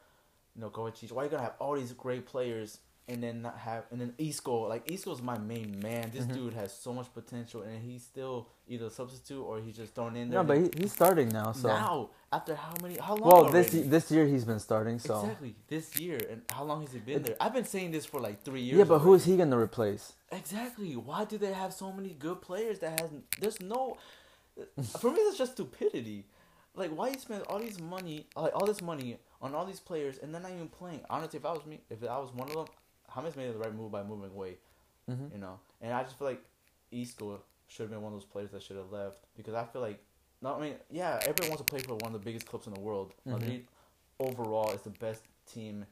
you 0.56 0.62
know, 0.62 0.70
Kovacic? 0.70 1.12
Why 1.12 1.24
are 1.24 1.26
you 1.26 1.32
gonna 1.32 1.44
have 1.44 1.56
all 1.60 1.76
these 1.76 1.92
great 1.94 2.26
players 2.26 2.80
and 3.10 3.22
then 3.24 3.42
not 3.42 3.58
have 3.58 3.84
and 3.92 4.00
then 4.02 4.14
Isco? 4.18 4.68
Like 4.68 4.90
Isco's 4.90 5.22
my 5.22 5.38
main 5.38 5.80
man. 5.82 6.12
This 6.14 6.26
Mhm. 6.26 6.34
dude 6.34 6.54
has 6.54 6.72
so 6.74 6.94
much 6.94 7.14
potential, 7.14 7.62
and 7.64 7.82
he's 7.84 8.04
still 8.04 8.48
either 8.68 8.86
a 8.86 8.90
substitute 8.90 9.42
or 9.44 9.60
he's 9.60 9.76
just 9.76 9.96
thrown 9.96 10.16
in 10.16 10.30
there. 10.30 10.42
No, 10.44 10.48
but 10.48 10.58
he, 10.58 10.70
he's 10.78 10.94
starting 10.94 11.30
now. 11.30 11.52
So 11.54 11.68
now 11.68 12.10
after 12.32 12.56
how 12.56 12.74
many? 12.82 12.98
How 12.98 13.16
long? 13.16 13.28
well, 13.30 13.44
this 13.52 13.74
already? 13.74 13.88
this 13.90 14.12
year 14.12 14.26
he's 14.28 14.46
been 14.46 14.60
starting. 14.60 15.00
So 15.00 15.20
Exactly 15.22 15.56
this 15.68 16.00
year, 16.00 16.20
and 16.30 16.42
how 16.52 16.64
long 16.64 16.82
has 16.82 16.94
he 16.94 17.00
been 17.00 17.18
It- 17.18 17.24
there? 17.26 17.38
I've 17.42 17.54
been 17.54 17.66
saying 17.66 17.92
this 17.92 18.06
for 18.06 18.20
like 18.20 18.44
three 18.44 18.62
years. 18.62 18.78
yeah, 18.78 18.84
but 18.86 19.00
who 19.00 19.14
is 19.14 19.26
he 19.26 19.36
gonna 19.38 19.58
replace? 19.58 20.14
Exactly. 20.32 20.96
Why 20.96 21.26
do 21.26 21.38
they 21.38 21.54
have 21.54 21.74
so 21.74 21.92
many 21.92 22.14
good 22.14 22.42
players 22.42 22.80
that 22.80 23.00
has? 23.00 23.10
There's 23.40 23.60
no. 23.62 23.98
For 25.00 25.10
me, 25.12 25.20
it's 25.22 25.38
just 25.38 25.54
stupidity. 25.54 26.26
Like, 26.76 26.92
why 26.92 27.10
you 27.10 27.20
spend 27.20 27.44
all 27.44 27.60
these 27.60 27.80
money, 27.80 28.28
like 28.36 28.54
all 28.56 28.66
this 28.66 28.82
money 28.82 29.18
on 29.42 29.56
all 29.56 29.66
these 29.66 29.80
players, 29.80 30.18
and 30.18 30.34
they're 30.34 30.42
not 30.42 30.52
even 30.52 30.68
playing? 30.70 31.02
Honestly, 31.10 31.38
if 31.40 31.46
I 31.46 31.52
was 31.54 31.66
me, 31.66 31.80
if 31.90 32.04
I 32.04 32.18
was 32.20 32.32
one 32.34 32.48
of 32.50 32.54
them, 32.56 32.66
James 33.16 33.36
made 33.36 33.54
the 33.54 33.58
right 33.58 33.74
move 33.76 33.92
by 33.92 34.04
moving 34.04 34.30
away. 34.32 34.58
Mm-hmm. 35.10 35.34
You 35.34 35.40
know, 35.40 35.60
and 35.82 35.94
I 35.94 36.04
just 36.04 36.18
feel 36.18 36.28
like 36.28 36.44
Isco 36.92 37.42
should 37.68 37.84
have 37.84 37.92
been 37.92 38.02
one 38.02 38.14
of 38.14 38.20
those 38.20 38.26
players 38.30 38.52
that 38.52 38.62
should 38.64 38.78
have 38.78 38.92
left 38.92 39.18
because 39.36 39.54
I 39.56 39.64
feel 39.66 39.82
like, 39.82 40.00
no, 40.42 40.56
I 40.56 40.62
mean, 40.62 40.76
yeah, 40.90 41.20
everyone 41.22 41.50
wants 41.50 41.58
to 41.64 41.64
play 41.66 41.80
for 41.80 41.96
one 41.96 42.14
of 42.14 42.22
the 42.22 42.26
biggest 42.26 42.46
clubs 42.46 42.68
in 42.68 42.74
the 42.74 42.80
world. 42.80 43.14
Mhm. 43.28 43.32
Madrid 43.34 43.68
overall 44.20 44.72
is 44.72 44.82
the 44.82 44.90
best 44.92 45.24
team, 45.52 45.86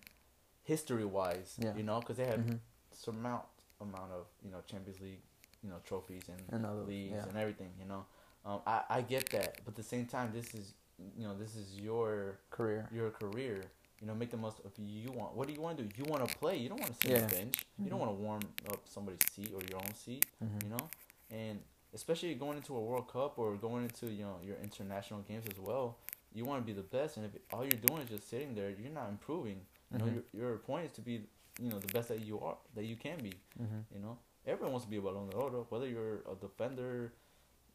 history 0.63 1.05
wise. 1.05 1.55
Yeah. 1.61 1.75
You 1.75 1.83
know, 1.83 1.99
because 1.99 2.17
they 2.17 2.25
have 2.25 2.41
hmm 2.41 2.55
surmount 2.91 3.45
amount 3.79 4.11
of 4.11 4.25
you 4.43 4.49
know 4.51 4.57
Champions 4.65 4.99
League, 5.01 5.21
you 5.63 5.69
know 5.69 5.75
trophies 5.83 6.23
and, 6.29 6.41
And 6.49 6.65
other- 6.65 6.81
leagues 6.81 7.13
yeah. 7.15 7.27
and 7.29 7.37
everything. 7.37 7.71
You 7.79 7.85
know, 7.85 8.05
um, 8.45 8.61
I 8.65 8.83
I 8.89 9.01
get 9.01 9.29
that, 9.31 9.59
but 9.65 9.71
at 9.73 9.75
the 9.75 9.83
same 9.83 10.05
time, 10.07 10.31
this 10.33 10.53
is 10.55 10.73
you 11.17 11.27
know 11.27 11.35
this 11.37 11.55
is 11.55 11.75
your 11.79 12.39
Career. 12.49 12.87
your 12.91 13.11
career. 13.11 13.63
You 14.01 14.07
know, 14.07 14.13
make 14.15 14.29
the 14.29 14.37
most 14.37 14.59
of 14.63 14.71
you 14.77 15.11
want. 15.11 15.35
What 15.35 15.47
do 15.47 15.53
you 15.53 15.61
want 15.61 15.77
to 15.77 15.83
do? 15.83 15.89
You 15.97 16.05
want 16.05 16.27
to 16.27 16.37
play. 16.37 16.57
You 16.57 16.69
don't 16.69 16.79
want 16.79 16.91
to 16.93 17.07
sit 17.07 17.15
on 17.15 17.27
the 17.27 17.35
bench. 17.35 17.65
You 17.83 17.89
don't 17.89 17.99
Mhm. 17.99 18.05
want 18.05 18.17
to 18.17 18.23
warm 18.23 18.41
up 18.71 18.81
somebody's 18.87 19.19
seat 19.31 19.51
or 19.55 19.61
your 19.69 19.77
own 19.79 19.93
seat. 19.95 20.25
Mhm. 20.43 20.63
You 20.63 20.69
know, 20.69 20.89
and 21.31 21.59
especially 21.93 22.35
going 22.35 22.57
into 22.57 22.75
a 22.77 22.81
World 22.81 23.07
Cup 23.07 23.39
or 23.39 23.55
going 23.55 23.83
into 23.85 24.05
you 24.07 24.23
know 24.23 24.39
your 24.43 24.57
international 24.57 25.21
games 25.21 25.45
as 25.47 25.59
well. 25.59 25.97
You 26.33 26.45
want 26.45 26.61
to 26.61 26.65
be 26.65 26.73
the 26.73 26.83
best, 26.83 27.17
and 27.17 27.25
if 27.25 27.31
all 27.51 27.63
you're 27.63 27.81
doing 27.87 28.01
is 28.03 28.09
just 28.09 28.27
sitting 28.29 28.53
there, 28.53 28.69
you're 28.69 28.91
not 28.91 29.09
improving. 29.09 29.65
You 29.91 29.97
know, 29.97 30.05
Mhm. 30.05 30.23
your 30.33 30.49
your 30.51 30.57
point 30.59 30.85
is 30.85 30.91
to 30.93 31.01
be 31.01 31.25
you 31.59 31.69
know 31.71 31.79
the 31.79 31.91
best 31.91 32.09
that 32.09 32.19
you 32.19 32.39
are 32.39 32.57
that 32.75 32.83
you 32.83 32.95
can 32.97 33.17
be. 33.19 33.33
Mhm. 33.59 33.83
You 33.95 33.99
know, 33.99 34.19
everyone 34.45 34.73
wants 34.73 34.85
to 34.85 34.91
be 34.91 34.97
a 34.97 35.01
Balón 35.01 35.29
de 35.31 35.35
Oro, 35.37 35.65
whether 35.69 35.87
you're 35.87 36.21
a 36.31 36.35
defender, 36.35 37.11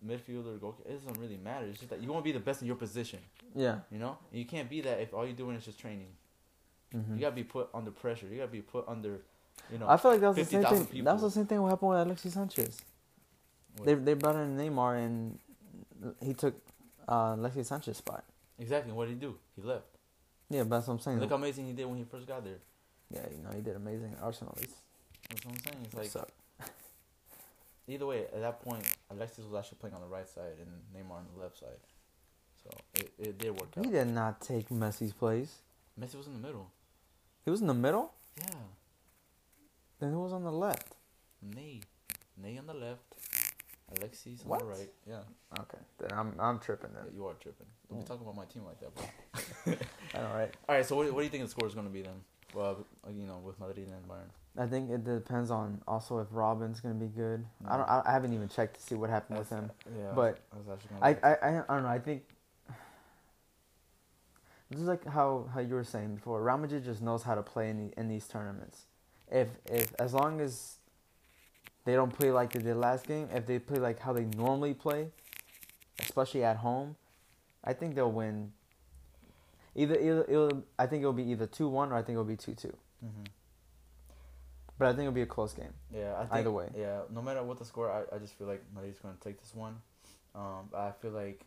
midfielder, 0.05 0.59
goalkeeper. 0.61 0.89
It 0.89 0.93
doesn't 0.95 1.19
really 1.19 1.37
matter. 1.37 1.67
It's 1.67 1.79
just 1.79 1.91
that 1.91 2.01
you 2.01 2.09
want 2.13 2.25
to 2.25 2.29
be 2.29 2.33
the 2.33 2.45
best 2.45 2.61
in 2.61 2.67
your 2.69 2.77
position. 2.77 3.21
Yeah. 3.55 3.81
You 3.91 3.99
know, 3.99 4.19
and 4.31 4.39
you 4.39 4.47
can't 4.47 4.69
be 4.71 4.81
that 4.83 5.01
if 5.01 5.13
all 5.15 5.25
you're 5.27 5.37
doing 5.37 5.57
is 5.57 5.65
just 5.65 5.79
training. 5.79 6.17
Mhm. 6.95 7.15
You 7.15 7.21
gotta 7.21 7.35
be 7.35 7.45
put 7.45 7.69
under 7.75 7.91
pressure. 7.91 8.27
You 8.27 8.37
gotta 8.39 8.51
be 8.51 8.61
put 8.63 8.87
under, 8.89 9.21
you 9.71 9.79
know. 9.79 9.89
I 9.89 9.97
feel 9.97 10.11
like 10.13 10.21
that 10.21 10.29
was 10.29 10.37
the 10.37 10.45
same 10.45 10.61
50,000 10.63 10.87
thing. 10.87 11.05
That 11.05 11.13
was 11.15 11.23
the 11.23 11.31
same 11.31 11.47
thing 11.47 11.63
what 11.63 11.71
happened 11.71 11.91
with 11.91 12.01
Alexis 12.01 12.35
Sanchez. 12.35 12.83
what- 13.77 13.87
They 13.87 13.95
they 13.95 14.15
brought 14.15 14.37
in 14.37 14.57
Neymar 14.57 14.99
and 15.05 15.39
he 16.21 16.35
took 16.35 16.55
uh, 17.09 17.35
Alexis 17.39 17.69
Sanchez's 17.69 17.99
spot. 17.99 18.25
exactly. 18.59 18.93
What 18.93 19.07
did 19.09 19.15
he 19.15 19.21
do? 19.21 19.39
He 19.57 19.63
left. 19.63 19.87
Yeah, 20.51 20.63
but 20.65 20.71
that's 20.77 20.87
what 20.89 20.95
I'm 20.95 21.01
saying. 21.01 21.19
Look 21.21 21.31
how 21.31 21.37
amazing 21.37 21.67
he 21.67 21.73
did 21.73 21.87
when 21.87 21.97
he 21.99 22.05
first 22.05 22.27
got 22.27 22.45
there. 22.45 22.59
yeah, 23.11 23.27
you 23.31 23.39
know 23.43 23.51
he 23.55 23.61
did 23.63 23.75
amazing 23.77 24.13
at 24.15 24.23
Arsenal. 24.23 24.55
That's 24.59 25.45
what 25.47 25.55
I'm 25.55 25.61
saying. 25.73 25.87
It's 25.97 26.15
like 26.15 26.29
either 27.89 28.07
way, 28.07 28.25
at 28.27 28.41
that 28.41 28.61
point, 28.63 28.85
Alexis 29.11 29.45
was 29.45 29.55
actually 29.59 29.79
playing 29.79 29.95
on 29.95 30.01
the 30.03 30.07
right 30.07 30.29
side 30.29 30.57
and 30.61 30.71
Neymar 30.95 31.17
on 31.17 31.27
the 31.35 31.41
left 31.43 31.59
side. 31.59 31.81
So 32.63 32.71
it, 32.95 33.13
it 33.19 33.39
did 33.39 33.51
work 33.59 33.71
out. 33.77 33.85
He 33.85 33.91
did 33.91 34.09
not 34.09 34.41
take 34.41 34.69
Messi's 34.69 35.13
place. 35.13 35.59
Messi 36.01 36.15
was 36.17 36.27
in 36.27 36.35
the 36.35 36.47
middle. 36.47 36.71
He 37.45 37.51
was 37.51 37.61
in 37.61 37.67
the 37.67 37.75
middle. 37.75 38.13
Yeah. 38.39 38.47
Then 40.01 40.13
who 40.13 40.21
was 40.21 40.33
on 40.33 40.45
the 40.45 40.53
left? 40.53 40.95
Ney. 41.43 41.81
Ney 42.43 42.59
on 42.59 42.67
the 42.67 42.75
left. 42.75 43.03
Alexis 43.99 44.41
on 44.43 44.49
What? 44.49 44.61
the 44.61 44.67
right. 44.67 44.91
Yeah. 45.07 45.19
Okay, 45.61 45.79
then 45.99 46.11
I'm 46.19 46.33
I'm 46.41 46.59
tripping 46.59 46.91
yeah 46.95 47.03
then. 47.05 47.15
you 47.15 47.27
are 47.27 47.35
tripping. 47.35 47.67
Don't 47.91 48.01
be 48.01 48.07
talking 48.07 48.23
about 48.23 48.37
my 48.37 48.47
team 48.47 48.63
like 48.65 48.81
that, 48.81 48.95
bro. 48.95 49.75
All 50.15 50.35
right. 50.35 50.51
All 50.69 50.75
right. 50.77 50.87
So 50.87 50.97
what, 50.97 51.13
what 51.13 51.21
do 51.21 51.25
you 51.25 51.31
think 51.31 51.45
the 51.45 51.51
score 51.51 51.69
is 51.69 51.75
going 51.75 51.87
to 51.87 51.93
be 51.93 52.01
then? 52.01 52.15
Well, 52.55 52.87
you 53.11 53.27
know, 53.27 53.39
with 53.45 53.59
Madrid 53.61 53.89
and 53.89 54.09
Bayern. 54.09 54.31
I 54.59 54.67
think 54.67 54.91
it 54.91 55.05
depends 55.05 55.51
on 55.51 55.83
also 55.87 56.19
if 56.21 56.29
Robben's 56.29 56.81
gonna 56.81 56.95
be 56.95 57.07
good. 57.07 57.45
I 57.67 57.75
Mm. 57.75 57.79
don't. 57.79 57.89
I, 57.89 58.03
I 58.07 58.13
haven't 58.13 58.33
even 58.35 58.49
checked 58.49 58.77
to 58.77 58.83
see 58.83 58.95
what 58.95 59.09
happened 59.11 59.39
with 59.39 59.49
him. 59.51 59.71
Yeah. 59.99 60.13
But 60.15 60.39
I 60.53 60.57
was 60.59 60.67
actually 60.73 60.91
gonna 61.01 61.19
I, 61.23 61.49
I, 61.49 61.49
I 61.49 61.75
don't 61.75 61.83
know. 61.85 61.89
I 61.89 61.99
think 61.99 62.23
this 64.73 64.81
is 64.81 64.89
like 64.89 65.05
how, 65.07 65.49
how 65.55 65.61
you 65.61 65.75
were 65.75 65.85
saying 65.85 66.17
before. 66.17 66.43
Real 66.43 66.59
Madrid 66.59 66.85
just 66.85 67.03
knows 67.03 67.23
how 67.23 67.35
to 67.35 67.43
play 67.43 67.71
in 67.71 67.89
the, 67.89 68.01
in 68.01 68.09
these 68.09 68.27
tournaments. 68.27 68.87
If 69.31 69.49
if 69.67 69.95
as 69.99 70.13
long 70.13 70.41
as 70.41 70.77
they 71.85 71.95
don't 71.95 72.13
play 72.13 72.31
like 72.31 72.53
they 72.53 72.61
did 72.61 72.77
last 72.77 73.07
game, 73.07 73.29
if 73.33 73.47
they 73.47 73.59
play 73.59 73.79
like 73.79 73.99
how 74.01 74.13
they 74.13 74.25
normally 74.25 74.75
play, 74.75 75.09
especially 76.01 76.45
at 76.45 76.59
home, 76.59 76.97
I 77.65 77.73
think 77.73 77.95
they'll 77.95 78.13
win. 78.13 78.53
Either 79.75 79.99
either 79.99 80.25
it'll, 80.29 80.65
I 80.79 80.87
think 80.87 81.01
it'll 81.03 81.13
be 81.15 81.31
either 81.31 81.47
two 81.47 81.69
one 81.69 81.93
or 81.93 81.97
I 81.97 82.03
think 82.03 82.11
it'll 82.17 82.25
be 82.25 82.37
two 82.37 82.55
two. 82.55 82.77
hmm 83.01 83.25
But 84.79 84.89
I 84.89 84.91
think 84.91 85.01
it'll 85.03 85.13
be 85.13 85.23
a 85.23 85.27
close 85.27 85.53
game. 85.55 85.73
Yeah. 85.95 86.15
I 86.17 86.21
think, 86.21 86.33
Either 86.33 86.51
way. 86.51 86.69
Yeah. 86.77 87.01
No 87.11 87.23
matter 87.23 87.43
what 87.43 87.59
the 87.59 87.65
score, 87.65 87.91
I, 87.91 88.15
I 88.15 88.19
just 88.19 88.35
feel 88.35 88.47
like 88.47 88.63
Madrid's 88.75 88.99
going 88.99 89.15
to 89.17 89.21
take 89.21 89.41
this 89.41 89.55
one. 89.55 89.77
Um, 90.35 90.69
I 90.77 90.91
feel 91.01 91.13
like 91.13 91.41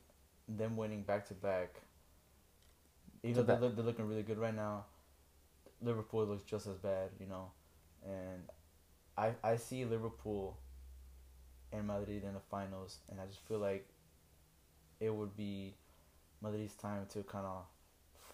them 0.47 0.75
winning 0.77 1.03
back 1.03 1.27
to 1.27 1.33
back. 1.33 1.81
Even 3.25 3.45
though 3.45 3.55
they're, 3.57 3.69
they're 3.69 3.85
looking 3.85 4.07
really 4.07 4.23
good 4.23 4.37
right 4.37 4.55
now, 4.55 4.85
Liverpool 5.81 6.25
looks 6.25 6.43
just 6.43 6.67
as 6.67 6.77
bad, 6.77 7.09
you 7.19 7.27
know, 7.27 7.51
and 8.05 8.43
I 9.17 9.33
I 9.43 9.55
see 9.57 9.85
Liverpool 9.85 10.57
and 11.71 11.87
Madrid 11.87 12.23
in 12.23 12.33
the 12.33 12.39
finals, 12.51 12.99
and 13.09 13.19
I 13.19 13.25
just 13.25 13.39
feel 13.47 13.59
like 13.59 13.87
it 14.99 15.13
would 15.13 15.35
be 15.35 15.75
Madrid's 16.41 16.75
time 16.75 17.05
to 17.13 17.23
kind 17.23 17.45
of 17.45 17.63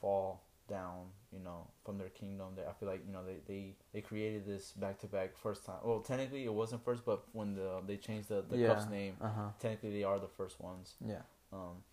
fall 0.02 0.44
down, 0.68 1.08
you 1.32 1.40
know, 1.40 1.68
from 1.84 1.98
their 1.98 2.10
kingdom. 2.10 2.54
They, 2.56 2.64
I 2.64 2.74
feel 2.74 2.88
like 2.90 3.02
you 3.06 3.14
know 3.14 3.24
they 3.26 3.38
they, 3.48 3.76
they 3.94 4.02
created 4.02 4.46
this 4.46 4.72
back 4.72 5.00
to 5.00 5.08
back 5.08 5.36
first 5.38 5.66
time. 5.66 5.78
Well, 5.84 6.00
technically 6.02 6.46
it 6.46 6.54
wasn't 6.54 6.84
first, 6.84 7.06
but 7.06 7.24
when 7.34 7.56
the 7.56 7.82
they 7.86 7.98
changed 7.98 8.30
the 8.30 8.44
the 8.48 8.58
Yeah. 8.58 8.68
cup's 8.68 8.90
name, 8.90 9.16
Uh 9.22 9.30
huh. 9.30 9.50
technically 9.60 9.92
they 9.92 10.04
are 10.04 10.20
the 10.20 10.28
first 10.28 10.60
ones. 10.62 10.96
Yeah. 11.06 11.24
Um, 11.52 11.84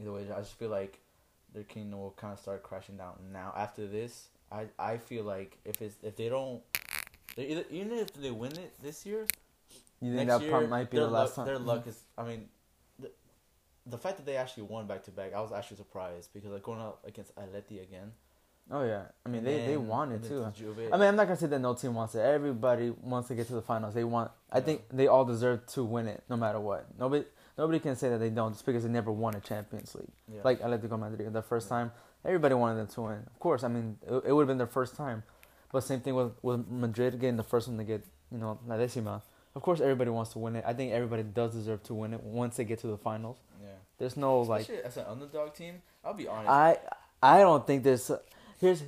either 0.00 0.12
way, 0.12 0.22
I 0.30 0.40
just 0.40 0.58
feel 0.58 0.70
like 0.70 1.00
their 1.54 1.62
kingdom 1.62 2.00
will 2.00 2.14
kind 2.16 2.32
of 2.32 2.40
start 2.40 2.62
crashing 2.62 2.96
down. 2.96 3.14
Now 3.32 3.52
after 3.56 3.86
this, 3.86 4.28
I 4.52 4.66
I 4.78 4.98
feel 4.98 5.24
like 5.24 5.56
if 5.64 5.80
it's 5.80 5.96
if 6.02 6.16
they 6.16 6.28
don't, 6.28 6.60
they 7.36 7.46
either, 7.46 7.64
even 7.70 7.92
if 7.98 8.12
they 8.12 8.30
win 8.30 8.52
it 8.52 8.74
this 8.82 9.06
year, 9.06 9.26
You 10.00 10.14
think 10.14 10.26
next 10.26 10.38
that 10.38 10.42
year 10.42 10.50
part 10.50 10.68
might 10.68 10.90
be 10.90 10.98
the 10.98 11.06
last 11.06 11.36
luck, 11.38 11.46
time? 11.46 11.46
Their 11.46 11.58
luck 11.58 11.80
mm-hmm. 11.80 11.90
is. 11.90 12.00
I 12.18 12.24
mean, 12.24 12.48
the, 12.98 13.10
the 13.86 13.98
fact 13.98 14.16
that 14.18 14.26
they 14.26 14.36
actually 14.36 14.64
won 14.64 14.86
back 14.86 15.04
to 15.04 15.10
back, 15.10 15.32
I 15.34 15.40
was 15.40 15.52
actually 15.52 15.78
surprised 15.78 16.30
because 16.34 16.50
like 16.50 16.62
going 16.62 16.80
up 16.80 17.00
against 17.06 17.34
Atleti 17.36 17.82
again. 17.82 18.12
Oh 18.70 18.82
yeah. 18.82 19.02
I 19.26 19.28
mean 19.28 19.44
they, 19.44 19.66
they 19.66 19.76
want 19.76 20.12
it 20.12 20.22
too. 20.22 20.50
to 20.56 20.72
I 20.92 20.96
mean, 20.96 21.08
I'm 21.08 21.16
not 21.16 21.26
gonna 21.26 21.36
say 21.36 21.46
that 21.48 21.58
no 21.58 21.74
team 21.74 21.94
wants 21.94 22.14
it. 22.14 22.20
Everybody 22.20 22.90
wants 22.90 23.28
to 23.28 23.34
get 23.34 23.46
to 23.48 23.52
the 23.54 23.62
finals. 23.62 23.94
They 23.94 24.04
want. 24.04 24.30
I 24.50 24.58
Yeah. 24.58 24.64
think 24.64 24.82
they 24.90 25.06
all 25.06 25.24
deserve 25.24 25.66
to 25.74 25.84
win 25.84 26.08
it, 26.08 26.22
no 26.30 26.36
matter 26.36 26.58
what. 26.58 26.86
Nobody, 26.98 27.26
nobody 27.58 27.78
can 27.78 27.96
say 27.96 28.08
that 28.08 28.18
they 28.18 28.30
don't 28.30 28.52
just 28.52 28.66
because 28.66 28.82
they 28.84 28.88
never 28.90 29.12
won 29.12 29.34
a 29.34 29.40
Champions 29.40 29.94
League. 29.94 30.08
yeah. 30.32 30.40
Like 30.44 30.60
Atletico 30.60 30.98
Madrid, 30.98 31.32
the 31.32 31.42
first 31.42 31.66
Yeah. 31.66 31.76
time, 31.76 31.92
everybody 32.24 32.54
wanted 32.54 32.76
them 32.76 32.86
to 32.88 33.02
win. 33.02 33.22
Of 33.26 33.38
course, 33.38 33.62
I 33.64 33.68
mean, 33.68 33.98
it, 34.06 34.24
it 34.26 34.32
would 34.32 34.42
have 34.42 34.48
been 34.48 34.58
their 34.58 34.66
first 34.66 34.96
time. 34.96 35.22
But 35.72 35.82
same 35.82 36.00
thing 36.00 36.14
with 36.14 36.32
with 36.42 36.66
Madrid 36.68 37.18
getting 37.20 37.36
the 37.36 37.42
first 37.42 37.66
one 37.68 37.76
to 37.78 37.84
get, 37.84 38.04
you 38.30 38.38
know, 38.38 38.58
La 38.66 38.76
Decima. 38.76 39.22
Of 39.56 39.62
course, 39.62 39.80
everybody 39.80 40.10
wants 40.10 40.32
to 40.32 40.38
win 40.40 40.56
it. 40.56 40.64
I 40.66 40.72
think 40.72 40.92
everybody 40.92 41.22
does 41.22 41.52
deserve 41.52 41.82
to 41.84 41.94
win 41.94 42.12
it 42.14 42.22
once 42.22 42.56
they 42.56 42.64
get 42.64 42.78
to 42.80 42.86
the 42.88 42.96
finals. 42.98 43.38
Yeah. 43.62 43.68
There's 43.98 44.16
no 44.16 44.40
like 44.40 44.62
Especially 44.62 44.82
as 44.84 44.96
an 44.96 45.06
underdog 45.08 45.54
team, 45.54 45.82
I'll 46.04 46.14
be 46.14 46.26
honest. 46.28 46.50
I 46.50 46.78
I 47.22 47.38
don't 47.40 47.64
think 47.66 47.82
there's 47.84 48.10
here's 48.60 48.82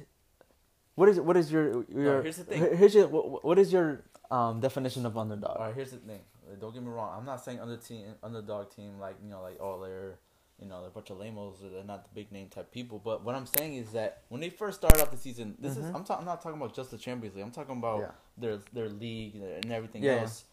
what 0.94 1.08
is 1.08 1.20
what 1.20 1.36
is 1.36 1.50
your 1.52 1.84
your 1.88 2.22
here's 2.22 2.36
the 2.38 2.44
thing. 2.44 2.76
here's 2.76 2.94
your 2.94 3.06
what, 3.08 3.44
what 3.44 3.58
is 3.58 3.72
your 3.72 4.02
um 4.30 4.60
definition 4.60 5.06
of 5.06 5.16
underdog? 5.16 5.56
All 5.56 5.66
right, 5.66 5.74
here's 5.74 5.90
the 5.92 5.98
thing. 5.98 6.20
Don't 6.60 6.72
get 6.72 6.82
me 6.82 6.88
wrong. 6.90 7.12
I'm 7.18 7.24
not 7.26 7.44
saying 7.44 7.60
under 7.60 7.76
team, 7.76 8.06
underdog 8.22 8.70
team 8.74 8.98
like 9.00 9.16
you 9.22 9.28
know, 9.28 9.42
like 9.42 9.58
oh 9.60 9.80
they're, 9.82 10.18
you 10.60 10.66
know, 10.68 10.80
they're 10.80 10.88
a 10.90 10.92
bunch 10.92 11.10
of 11.10 11.18
lamos 11.18 11.56
or 11.62 11.70
they're 11.70 11.84
not 11.84 12.04
the 12.04 12.10
big 12.14 12.30
name 12.32 12.48
type 12.48 12.70
people. 12.70 13.00
But 13.04 13.24
what 13.24 13.34
I'm 13.34 13.46
saying 13.46 13.74
is 13.74 13.90
that 13.92 14.22
when 14.28 14.40
they 14.40 14.48
first 14.50 14.78
started 14.78 15.00
off 15.02 15.10
the 15.10 15.16
season, 15.16 15.56
this 15.58 15.76
is 15.76 15.84
Mhm. 15.86 15.94
I'm, 15.96 16.04
ta- 16.04 16.16
I'm 16.18 16.24
not 16.24 16.40
talking 16.42 16.58
about 16.60 16.74
just 16.74 16.90
the 16.92 16.98
Champions 16.98 17.34
League. 17.36 17.44
I'm 17.44 17.50
talking 17.50 17.76
about 17.78 18.00
Yeah. 18.00 18.10
their 18.38 18.58
their 18.72 18.88
league 18.88 19.36
and 19.36 19.72
everything 19.72 20.02
yeah. 20.02 20.20
else. 20.20 20.44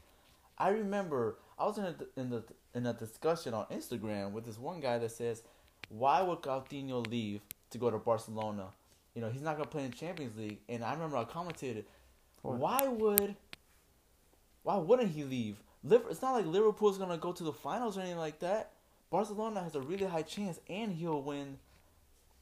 I 0.58 0.70
remember 0.70 1.38
I 1.60 1.66
was 1.66 1.78
in 1.78 1.86
a 1.86 1.96
in 2.20 2.30
the 2.30 2.44
in 2.74 2.86
a 2.88 2.94
discussion 2.94 3.54
on 3.54 3.66
Instagram 3.68 4.32
with 4.32 4.46
this 4.46 4.58
one 4.58 4.80
guy 4.80 4.98
that 4.98 5.12
says, 5.12 5.44
"Why 5.90 6.22
would 6.24 6.42
Coutinho 6.42 7.06
leave 7.08 7.42
to 7.70 7.78
go 7.78 7.92
to 7.92 7.98
Barcelona? 8.00 8.70
You 9.14 9.22
know, 9.22 9.30
he's 9.30 9.42
not 9.44 9.58
gonna 9.58 9.70
play 9.70 9.86
in 9.86 9.92
the 9.92 9.98
Champions 9.98 10.36
League." 10.38 10.60
And 10.68 10.84
I 10.84 10.94
remember 10.94 11.18
I 11.18 11.24
commented, 11.26 11.86
What? 12.42 12.58
"Why 12.58 12.88
would? 12.88 13.36
Why 14.64 14.78
wouldn't 14.78 15.12
he 15.12 15.24
leave? 15.24 15.62
It's 15.90 16.22
not 16.22 16.32
like 16.34 16.46
Liverpool's 16.46 16.98
gonna 16.98 17.18
go 17.18 17.32
to 17.32 17.44
the 17.44 17.54
finals 17.54 17.98
or 17.98 18.02
anything 18.02 18.18
like 18.20 18.40
that. 18.40 18.72
Barcelona 19.10 19.62
has 19.62 19.76
a 19.76 19.82
really 19.82 20.06
high 20.06 20.22
chance, 20.24 20.60
and 20.70 20.92
he'll 20.94 21.22
win." 21.22 21.58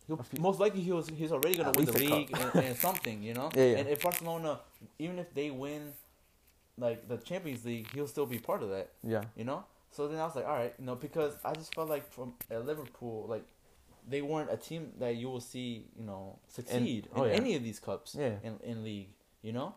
He'll, 0.07 0.19
most 0.39 0.59
likely 0.59 0.81
he 0.81 0.91
was, 0.91 1.07
he's 1.09 1.31
already 1.31 1.55
gonna 1.55 1.69
At 1.69 1.77
win 1.77 1.85
the 1.85 1.91
league 1.93 2.35
and, 2.37 2.63
and 2.65 2.75
something, 2.77 3.21
you 3.21 3.33
know. 3.33 3.49
Yeah, 3.55 3.63
yeah. 3.65 3.77
And 3.77 3.87
if 3.89 4.01
Barcelona, 4.01 4.59
even 4.99 5.19
if 5.19 5.33
they 5.33 5.51
win, 5.51 5.93
like 6.77 7.07
the 7.07 7.17
Champions 7.17 7.63
League, 7.65 7.87
he'll 7.93 8.07
still 8.07 8.25
be 8.25 8.39
part 8.39 8.63
of 8.63 8.69
that, 8.69 8.89
Yeah. 9.03 9.23
you 9.35 9.43
know. 9.43 9.63
So 9.91 10.07
then 10.07 10.19
I 10.19 10.25
was 10.25 10.35
like, 10.35 10.45
all 10.45 10.55
right, 10.55 10.73
you 10.79 10.85
know, 10.85 10.95
because 10.95 11.33
I 11.45 11.53
just 11.53 11.75
felt 11.75 11.89
like 11.89 12.09
from 12.11 12.33
at 12.49 12.65
Liverpool, 12.65 13.25
like 13.29 13.45
they 14.09 14.21
weren't 14.21 14.51
a 14.51 14.57
team 14.57 14.91
that 14.99 15.15
you 15.15 15.29
will 15.29 15.41
see, 15.41 15.85
you 15.97 16.05
know, 16.05 16.39
succeed 16.47 17.07
oh, 17.15 17.23
in 17.23 17.29
yeah. 17.29 17.35
any 17.35 17.55
of 17.55 17.63
these 17.63 17.79
cups 17.79 18.15
Yeah. 18.17 18.35
in 18.43 18.57
in 18.63 18.83
league, 18.83 19.09
you 19.41 19.51
know. 19.53 19.75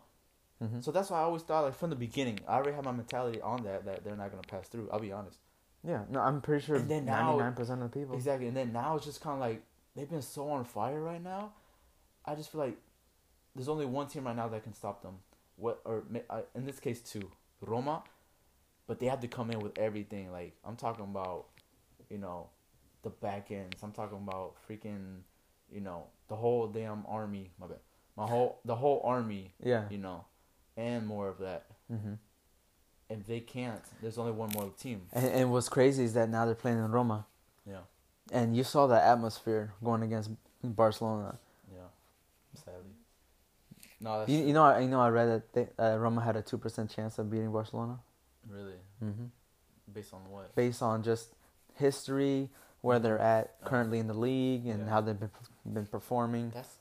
Hmm 0.59 0.79
So 0.79 0.91
that's 0.91 1.09
why 1.09 1.19
I 1.19 1.23
always 1.23 1.43
thought, 1.43 1.63
like 1.65 1.75
from 1.75 1.89
the 1.89 1.95
beginning, 1.95 2.39
I 2.47 2.55
already 2.55 2.73
had 2.73 2.85
my 2.85 2.91
mentality 2.91 3.41
on 3.41 3.63
that 3.63 3.85
that 3.85 4.03
they're 4.03 4.15
not 4.15 4.31
gonna 4.31 4.43
pass 4.47 4.67
through. 4.67 4.89
I'll 4.91 4.99
be 4.99 5.11
honest. 5.11 5.39
Yeah. 5.83 6.03
No, 6.09 6.19
I'm 6.19 6.41
pretty 6.41 6.65
sure 6.65 6.79
ninety 6.79 7.37
nine 7.37 7.53
percent 7.53 7.81
of 7.81 7.91
the 7.91 7.99
people. 7.99 8.15
Exactly, 8.15 8.47
and 8.47 8.57
then 8.57 8.73
now 8.73 8.95
it's 8.95 9.05
just 9.05 9.21
kind 9.21 9.35
of 9.35 9.39
like 9.41 9.61
they've 9.95 10.09
been 10.09 10.21
so 10.21 10.49
on 10.49 10.65
fire 10.65 11.01
right 11.01 11.23
now. 11.23 11.53
I 12.25 12.35
just 12.35 12.51
feel 12.51 12.61
like 12.61 12.77
there's 13.55 13.69
only 13.69 13.85
one 13.85 14.07
team 14.07 14.25
right 14.25 14.35
now 14.35 14.47
that 14.47 14.63
can 14.63 14.73
stop 14.73 15.01
them. 15.01 15.19
What 15.57 15.81
or 15.85 16.03
in 16.55 16.65
this 16.65 16.79
case 16.79 17.01
two, 17.01 17.31
Roma, 17.61 18.03
but 18.87 18.99
they 18.99 19.05
have 19.07 19.21
to 19.21 19.27
come 19.27 19.51
in 19.51 19.59
with 19.59 19.77
everything. 19.77 20.31
Like 20.31 20.55
I'm 20.65 20.75
talking 20.75 21.05
about, 21.05 21.45
you 22.09 22.17
know, 22.17 22.49
the 23.03 23.09
back 23.09 23.51
ends. 23.51 23.81
I'm 23.83 23.91
talking 23.91 24.17
about 24.17 24.55
freaking, 24.67 25.19
you 25.71 25.81
know, 25.81 26.07
the 26.27 26.35
whole 26.35 26.67
damn 26.67 27.05
army. 27.07 27.51
My 27.59 27.67
bad. 27.67 27.79
My 28.17 28.25
whole 28.27 28.59
the 28.65 28.75
whole 28.75 29.01
army. 29.05 29.53
Yeah. 29.63 29.83
You 29.89 29.99
know, 29.99 30.25
and 30.77 31.05
more 31.07 31.27
of 31.29 31.37
that. 31.39 31.65
hmm 31.89 32.13
If 33.09 33.25
they 33.27 33.39
can't, 33.39 33.81
there's 34.01 34.17
only 34.17 34.31
one 34.31 34.49
more 34.53 34.71
team. 34.79 35.01
And, 35.13 35.25
and 35.25 35.51
what's 35.51 35.69
crazy 35.69 36.03
is 36.03 36.13
that 36.13 36.29
now 36.29 36.45
they're 36.45 36.55
playing 36.55 36.79
in 36.79 36.91
Roma, 36.91 37.25
Yeah, 37.65 37.81
and 38.31 38.55
you 38.55 38.63
saw 38.63 38.87
the 38.87 39.01
atmosphere 39.01 39.73
going 39.83 40.03
against 40.03 40.31
Barcelona. 40.63 41.37
yeah. 41.73 41.79
Sadly. 42.55 42.95
No, 44.01 44.19
that's 44.19 44.31
You, 44.31 44.39
you 44.45 44.53
know, 44.53 44.63
I, 44.63 44.79
you 44.79 44.87
know, 44.89 45.01
I 45.01 45.09
read 45.09 45.25
that 45.27 45.53
they, 45.53 45.67
uh, 45.83 45.97
Roma 45.97 46.21
had 46.21 46.35
a 46.35 46.41
two 46.41 46.57
percent 46.57 46.89
chance 46.89 47.17
of 47.19 47.29
beating 47.29 47.51
Barcelona. 47.51 47.99
really 48.49 48.79
Mm-hmm. 49.03 49.25
based 49.93 50.13
on 50.13 50.21
what. 50.29 50.55
based 50.55 50.81
on 50.81 51.03
just 51.03 51.35
history, 51.75 52.49
where 52.81 52.99
they're 52.99 53.19
at 53.19 53.55
Uh, 53.63 53.67
currently 53.69 53.99
in 53.99 54.07
the 54.07 54.13
league, 54.13 54.65
and 54.67 54.79
yeah. 54.85 54.89
how 54.89 55.01
they've 55.01 55.19
been, 55.19 55.31
been 55.65 55.85
performing. 55.85 56.51
That's 56.53 56.77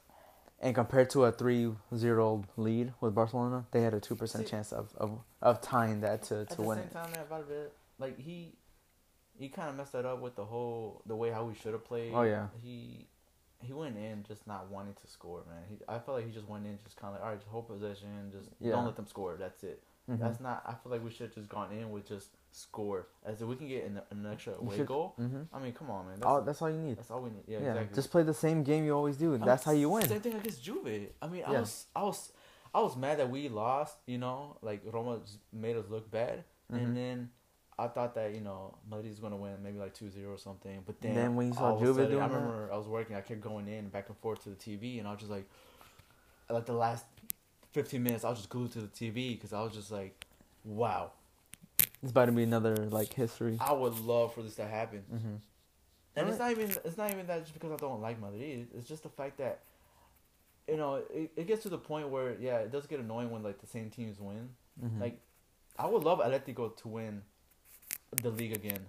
And 0.64 0.74
compared 0.74 1.11
to 1.11 1.27
a 1.27 1.33
3-0 1.33 2.44
lead 2.57 2.92
with 3.00 3.14
Barcelona, 3.14 3.66
they 3.70 3.83
had 3.83 3.92
a 3.94 4.00
two 4.00 4.16
percent 4.16 4.44
See- 4.44 4.50
chance 4.50 4.72
of, 4.72 4.92
of, 4.96 5.20
of 5.42 5.61
tying 5.61 6.00
that 6.00 6.22
to, 6.24 6.46
to 6.46 6.62
win. 6.62 6.79
at 6.79 6.90
the 6.90 6.98
same 7.00 7.05
it. 7.12 7.14
time, 7.14 7.27
Valverde, 7.29 7.70
like 7.98 8.18
he, 8.18 8.55
he 9.38 9.48
kind 9.50 9.68
of 9.68 9.77
messed 9.77 9.92
that 9.92 10.07
up 10.07 10.20
with 10.20 10.37
the 10.37 10.44
whole 10.44 11.03
the 11.07 11.14
way 11.14 11.31
how 11.31 11.44
we 11.44 11.55
should 11.55 11.72
have 11.74 11.85
played. 11.85 12.12
Oh, 12.14 12.22
yeah. 12.22 12.46
He, 12.62 13.07
he 13.61 13.72
went 13.74 13.96
in 13.98 14.24
just 14.27 14.46
not 14.46 14.70
wanting 14.70 14.94
to 14.94 15.07
score, 15.07 15.42
man. 15.48 15.62
He, 15.68 15.77
I 15.87 15.98
felt 15.98 16.16
like 16.18 16.27
he 16.27 16.33
just 16.33 16.48
went 16.48 16.64
in 16.66 16.79
just 16.83 16.96
kind 16.96 17.14
of 17.14 17.20
like, 17.20 17.22
all 17.24 17.31
right, 17.31 17.38
just 17.38 17.50
hold 17.50 17.68
possession, 17.68 18.33
just 18.33 18.48
Yeah. 18.59 18.72
don't 18.72 18.87
let 18.87 18.96
them 18.96 19.07
score. 19.07 19.37
That's 19.38 19.62
it. 19.64 19.83
Mhm. 20.11 20.18
That's 20.18 20.40
not. 20.40 20.62
I 20.66 20.72
feel 20.83 20.92
like 20.92 21.05
we 21.05 21.11
should 21.11 21.27
have 21.27 21.35
just 21.35 21.48
gone 21.48 21.72
in 21.72 21.90
with 21.90 22.07
just 22.09 22.29
score. 22.55 23.09
As 23.25 23.43
if 23.43 23.49
we 23.49 23.57
can 23.57 23.67
get 23.69 23.85
an, 23.85 24.01
an 24.11 24.27
extra 24.33 24.55
away 24.55 24.77
should- 24.77 24.87
goal. 24.87 25.14
Mhm. 25.19 25.49
I 25.53 25.59
mean, 25.59 25.73
come 25.73 25.90
on, 25.90 26.07
man. 26.07 26.14
That's, 26.21 26.27
All, 26.27 26.43
that's 26.43 26.62
all 26.62 26.71
you 26.71 26.79
need. 26.79 26.97
that's 26.99 27.11
all 27.11 27.21
we 27.23 27.31
need. 27.31 27.43
Yeah, 27.49 27.59
Yeah, 27.59 27.71
exactly. 27.73 27.95
just 27.97 28.11
play 28.11 28.23
the 28.23 28.35
same 28.35 28.62
game 28.62 28.85
you 28.85 28.95
always 28.95 29.17
do. 29.17 29.35
I 29.35 29.38
mean, 29.38 29.47
That's 29.47 29.64
how 29.64 29.73
you 29.73 29.90
win. 29.90 30.07
Same 30.09 30.21
thing 30.21 30.35
against 30.35 30.62
Juve. 30.62 31.09
I 31.21 31.27
mean, 31.27 31.43
I 31.45 31.53
Yeah. 31.53 31.61
was, 31.61 31.87
I 31.97 32.03
was, 32.05 32.33
I 32.73 32.81
was 32.81 32.97
mad 32.97 33.19
that 33.19 33.29
we 33.31 33.49
lost. 33.49 33.97
You 34.07 34.19
know, 34.19 34.57
like 34.62 34.83
Roma 34.85 35.21
made 35.53 35.77
us 35.77 35.87
look 35.90 36.11
bad, 36.11 36.45
Mhm. 36.73 36.77
and 36.79 36.97
then 36.97 37.31
I 37.77 37.88
thought 37.88 38.14
that 38.14 38.33
you 38.35 38.40
know 38.40 38.79
Madrid's 38.88 39.19
gonna 39.19 39.37
win 39.37 39.61
maybe 39.62 39.79
like 39.79 39.95
2-0 39.95 40.33
or 40.33 40.38
something. 40.38 40.83
But 40.87 41.01
then, 41.01 41.14
Then 41.17 41.35
when 41.35 41.49
you 41.49 41.55
saw 41.55 41.71
all 41.71 41.77
of 41.77 41.83
a 41.83 41.85
Juve 41.87 41.97
doing 42.09 42.23
I 42.23 42.29
that? 42.29 42.35
remember 42.35 42.71
I 42.73 42.77
was 42.77 42.87
working. 42.87 43.17
I 43.17 43.21
kept 43.21 43.40
going 43.40 43.67
in 43.67 43.88
back 43.88 44.09
and 44.09 44.17
forth 44.19 44.45
to 44.45 44.51
the 44.51 44.57
TV, 44.57 44.99
and 45.01 45.09
I 45.09 45.11
was 45.11 45.19
just 45.21 45.31
like, 45.33 45.49
like 46.49 46.67
the 46.67 46.73
last 46.73 47.05
fifteen 47.73 48.05
minutes, 48.05 48.23
I 48.25 48.29
was 48.31 48.38
just 48.38 48.49
glued 48.51 48.71
to 48.73 48.81
the 48.81 48.87
TV 48.88 49.35
because 49.35 49.53
I 49.53 49.61
was 49.62 49.73
just 49.73 49.90
like, 49.90 50.25
wow, 50.64 51.11
It's 52.05 52.11
about 52.11 52.27
to 52.27 52.33
be 52.33 52.43
another 52.43 52.77
like 52.77 53.14
history. 53.14 53.57
I 53.59 53.73
would 53.73 53.99
love 54.01 54.35
for 54.35 54.43
this 54.43 54.57
to 54.57 54.67
happen. 54.67 55.05
hmm 55.11 55.37
And 56.14 56.29
it's 56.29 56.38
not 56.38 56.51
even 56.51 56.71
it's 56.85 56.99
not 56.99 57.11
even 57.11 57.27
that 57.29 57.40
just 57.40 57.55
because 57.55 57.73
I 57.73 57.77
don't 57.77 58.03
like 58.03 58.21
Madrid. 58.21 58.69
It's 58.77 58.87
just 58.87 59.05
the 59.05 59.09
fact 59.09 59.38
that 59.38 59.61
you 60.69 60.77
know 60.77 60.97
it, 61.11 61.31
it 61.35 61.47
gets 61.47 61.62
to 61.62 61.71
the 61.71 61.79
point 61.79 62.11
where 62.11 62.37
yeah, 62.38 62.59
it 62.59 62.71
does 62.71 62.87
get 62.87 63.01
annoying 63.01 63.31
when 63.31 63.43
like 63.43 63.59
the 63.59 63.67
same 63.67 63.88
teams 63.88 64.21
win. 64.21 64.51
hmm 64.79 65.01
Like 65.01 65.19
I 65.79 65.87
would 65.87 66.05
love 66.05 66.19
Atletico 66.19 66.77
to 66.77 66.88
win 66.88 67.23
the 68.23 68.29
league 68.29 68.55
again. 68.55 68.85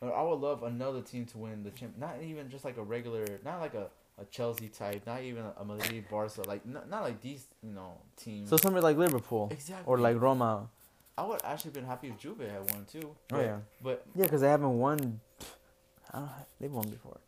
Or 0.00 0.14
I 0.14 0.22
would 0.22 0.38
love 0.38 0.62
another 0.62 1.02
team 1.02 1.26
to 1.26 1.38
win 1.38 1.64
the 1.64 1.70
champ. 1.70 1.98
Not 1.98 2.22
even 2.22 2.50
just 2.50 2.64
like 2.64 2.76
a 2.76 2.84
regular, 2.84 3.26
not 3.44 3.60
like 3.60 3.74
a, 3.74 3.88
a 4.16 4.24
Chelsea 4.26 4.68
type, 4.68 5.02
not 5.06 5.22
even 5.22 5.44
a 5.58 5.64
Madrid, 5.64 6.04
Barca, 6.08 6.42
like 6.46 6.64
not, 6.64 6.88
not 6.88 7.02
like 7.02 7.20
these 7.20 7.48
you 7.64 7.72
know 7.72 7.98
teams. 8.16 8.48
so 8.48 8.56
somebody 8.56 8.84
like 8.84 8.96
Liverpool 8.96 9.48
exactly. 9.50 9.84
or 9.86 9.98
like 9.98 10.20
Roma. 10.20 10.70
I 11.18 11.24
would 11.26 11.40
actually 11.44 11.72
been 11.72 11.84
happy 11.84 12.08
if 12.08 12.18
Juve 12.18 12.38
had 12.40 12.70
won 12.72 12.86
too. 12.90 13.00
Oh 13.04 13.14
But, 13.28 13.40
yeah, 13.44 13.58
but 13.82 14.06
yeah, 14.14 14.24
because 14.24 14.40
they 14.40 14.48
haven't 14.48 14.78
won. 14.78 15.20
I 16.12 16.28
They've 16.60 16.72
won 16.72 16.88
before. 16.88 17.18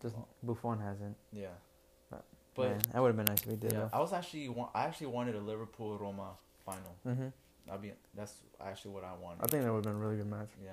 Just 0.00 0.16
Buffon 0.42 0.80
hasn't. 0.80 1.16
yeah, 1.32 1.48
But, 2.10 2.24
but 2.54 2.68
Man, 2.70 2.80
that 2.92 3.02
would 3.02 3.08
have 3.08 3.16
been 3.16 3.26
nice 3.26 3.42
if 3.42 3.50
he 3.50 3.56
did. 3.56 3.72
yeah, 3.72 3.88
I 3.92 4.00
was 4.00 4.12
actually 4.12 4.48
wa- 4.48 4.70
I 4.74 4.84
actually 4.84 5.08
wanted 5.08 5.34
a 5.34 5.40
Liverpool 5.40 5.98
Roma 5.98 6.30
final. 6.64 6.96
Mm-hmm. 7.06 7.28
I 7.70 7.76
mean, 7.76 7.92
that's 8.14 8.34
actually 8.60 8.92
what 8.92 9.04
I 9.04 9.12
wanted. 9.20 9.42
I 9.44 9.46
think 9.48 9.64
that 9.64 9.72
would 9.72 9.84
have 9.84 9.94
been 9.94 10.02
a 10.02 10.06
really 10.06 10.16
good 10.16 10.30
match. 10.30 10.48
Yeah. 10.64 10.70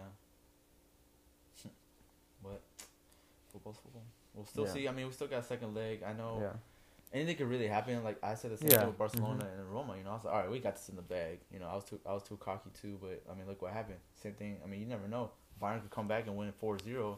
but 2.43 2.61
football's 3.51 3.77
football. 3.83 4.03
We'll 4.33 4.45
still 4.45 4.65
Yeah. 4.65 4.73
see. 4.73 4.87
I 4.87 4.91
mean, 4.91 5.07
we 5.07 5.11
still 5.13 5.27
got 5.27 5.45
second 5.45 5.73
leg. 5.75 6.03
I 6.03 6.13
know 6.13 6.39
Yeah. 6.41 6.53
Anything 7.13 7.36
could 7.38 7.48
really 7.50 7.67
happen. 7.67 8.04
Like 8.04 8.17
I 8.24 8.36
said, 8.36 8.52
the 8.52 8.58
same 8.58 8.70
Yeah. 8.70 8.80
thing 8.80 8.88
with 8.88 8.98
Barcelona 8.98 9.43
Mhm. 9.46 9.60
and 9.60 9.74
Roma. 9.74 9.98
You 9.98 10.04
know, 10.04 10.12
I 10.12 10.13
was 10.15 10.26
like, 10.26 10.34
all 10.34 10.39
right, 10.41 10.52
we 10.52 10.60
got 10.60 10.76
this 10.76 10.89
in 10.89 10.96
the 10.96 11.02
bag. 11.02 11.39
You 11.52 11.60
know, 11.60 11.67
I 11.67 11.76
was 11.76 11.84
too, 11.86 12.00
I 12.06 12.13
was 12.13 12.24
too 12.24 12.38
cocky 12.38 12.70
too. 12.82 12.98
But 13.02 13.24
I 13.32 13.36
mean, 13.36 13.48
look 13.48 13.62
what 13.62 13.72
happened. 13.74 14.00
Same 14.15 14.34
thing. 14.34 14.60
I 14.63 14.67
mean, 14.67 14.80
you 14.82 14.86
never 14.86 15.08
know. 15.08 15.32
Bayern 15.62 15.82
could 15.82 15.91
come 15.91 16.08
back 16.08 16.28
and 16.28 16.38
win 16.38 16.52
4-0. 16.62 17.17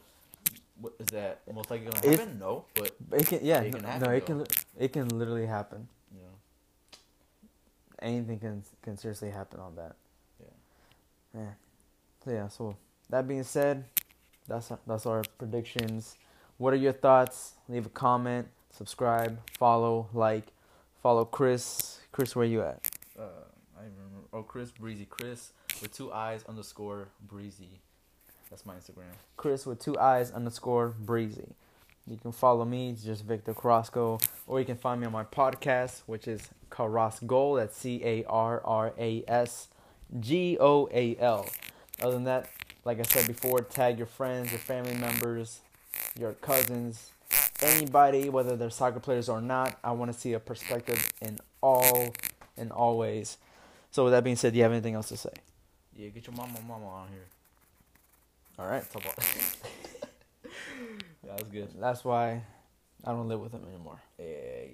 What 0.79 0.93
is 0.99 1.07
that 1.07 1.41
most 1.53 1.69
likely 1.69 1.87
gonna 1.87 2.09
happen? 2.17 2.39
no, 2.39 2.65
but 2.73 2.95
It 3.11 3.27
can. 3.27 3.43
Yeah. 3.43 3.61
It 3.61 3.65
no, 3.73 3.79
can 3.79 3.81
no, 3.81 3.89
happen, 3.89 4.11
it 4.13 4.25
can. 4.25 4.47
It 4.77 4.93
can 4.93 5.09
literally 5.09 5.45
happen. 5.45 5.89
know, 6.13 6.19
Anything 8.01 8.39
can 8.39 8.63
can 8.81 8.97
seriously 8.97 9.29
happen 9.31 9.59
on 9.59 9.75
that. 9.75 9.95
yeah. 10.39 11.41
Yeah. 11.41 11.51
So 12.23 12.31
yeah. 12.31 12.47
So 12.47 12.77
that 13.09 13.27
being 13.27 13.43
said, 13.43 13.83
that's 14.47 14.71
that's 14.87 15.05
our 15.05 15.23
predictions. 15.37 16.15
What 16.57 16.73
are 16.73 16.77
your 16.77 16.93
thoughts? 16.93 17.55
Leave 17.67 17.85
a 17.85 17.89
comment, 17.89 18.47
subscribe, 18.71 19.39
follow, 19.57 20.07
like, 20.13 20.47
follow 21.01 21.25
Chris. 21.25 21.99
Chris, 22.11 22.35
where 22.35 22.45
you 22.45 22.61
at? 22.61 22.79
Uh, 23.17 23.23
I 23.77 23.83
remember. 23.83 24.27
Oh, 24.33 24.43
Chris 24.43 24.71
Breezy. 24.71 25.05
Chris 25.09 25.51
with 25.81 25.93
two 25.93 26.11
eyes 26.11 26.43
underscore 26.47 27.07
Breezy. 27.27 27.81
That's 28.49 28.65
my 28.65 28.75
Instagram. 28.75 29.13
Chris 29.37 29.65
with 29.65 29.79
two 29.79 29.97
eyes 29.99 30.31
underscore 30.31 30.89
breezy. 30.99 31.55
You 32.07 32.17
can 32.17 32.31
follow 32.31 32.65
me, 32.65 32.89
it's 32.89 33.03
just 33.03 33.23
Victor 33.23 33.53
Carrasco, 33.53 34.19
or 34.47 34.59
you 34.59 34.65
can 34.65 34.77
find 34.77 34.99
me 34.99 35.05
on 35.05 35.13
my 35.13 35.23
podcast, 35.23 36.01
which 36.07 36.27
is 36.27 36.49
Carrasgoal. 36.71 37.53
That's 37.55 37.77
C 37.77 38.01
A 38.03 38.23
R 38.25 38.61
R 38.65 38.93
A 38.97 39.23
S 39.27 39.67
G 40.19 40.57
O 40.59 40.89
A 40.91 41.15
L. 41.17 41.47
Other 42.01 42.13
than 42.13 42.23
that, 42.23 42.49
like 42.85 42.99
I 42.99 43.03
said 43.03 43.27
before, 43.27 43.59
tag 43.59 43.97
your 43.99 44.07
friends, 44.07 44.49
your 44.49 44.59
family 44.59 44.95
members, 44.95 45.59
your 46.19 46.33
cousins, 46.33 47.11
anybody, 47.61 48.29
whether 48.29 48.55
they're 48.55 48.69
soccer 48.69 48.99
players 48.99 49.29
or 49.29 49.41
not. 49.41 49.77
I 49.83 49.91
want 49.91 50.11
to 50.13 50.17
see 50.17 50.33
a 50.33 50.39
perspective 50.39 51.11
in 51.21 51.39
all, 51.61 52.13
in 52.57 52.71
all 52.71 52.97
ways. 52.97 53.37
So 53.91 54.03
with 54.03 54.13
that 54.13 54.23
being 54.23 54.35
said, 54.35 54.53
do 54.53 54.57
you 54.57 54.63
have 54.63 54.71
anything 54.71 54.95
else 54.95 55.09
to 55.09 55.17
say? 55.17 55.33
Yeah, 55.95 56.09
get 56.09 56.27
your 56.27 56.35
mama, 56.35 56.59
mama 56.67 56.87
on 56.87 57.07
here. 57.09 57.25
All 58.57 58.67
right. 58.67 58.83
Yeah, 58.93 60.51
that's 61.27 61.43
good. 61.43 61.69
That's 61.79 62.03
why 62.03 62.41
I 63.05 63.11
don't 63.11 63.27
live 63.27 63.39
with 63.39 63.53
him 63.53 63.63
anymore. 63.67 63.99
Yeah, 64.17 64.25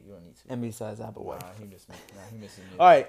you 0.06 0.12
don't 0.12 0.26
need 0.26 0.36
to. 0.36 0.42
And 0.50 0.62
besides, 0.62 1.00
I 1.00 1.06
have 1.06 1.18
a 1.18 1.22
wife. 1.22 1.42
Nah, 1.42 1.48
he 1.60 1.66
missed 1.66 1.90
me. 1.90 1.96
Nah, 2.16 2.22
he 2.32 2.38
missing 2.38 2.64
me. 2.66 2.72
All 2.80 2.88
right. 2.88 3.08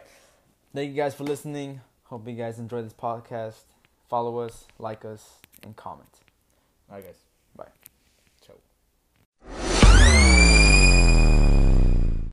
Thank 0.74 0.90
you 0.90 0.96
guys 0.96 1.14
for 1.14 1.24
listening. 1.24 1.80
Hope 2.04 2.28
you 2.28 2.34
guys 2.34 2.58
enjoy 2.58 2.82
this 2.82 2.92
podcast. 2.92 3.54
Follow 4.08 4.38
us, 4.38 4.66
like 4.78 5.04
us, 5.04 5.36
and 5.62 5.74
comment. 5.74 6.08
All 6.88 6.96
right, 6.96 7.04
guys. 7.04 7.25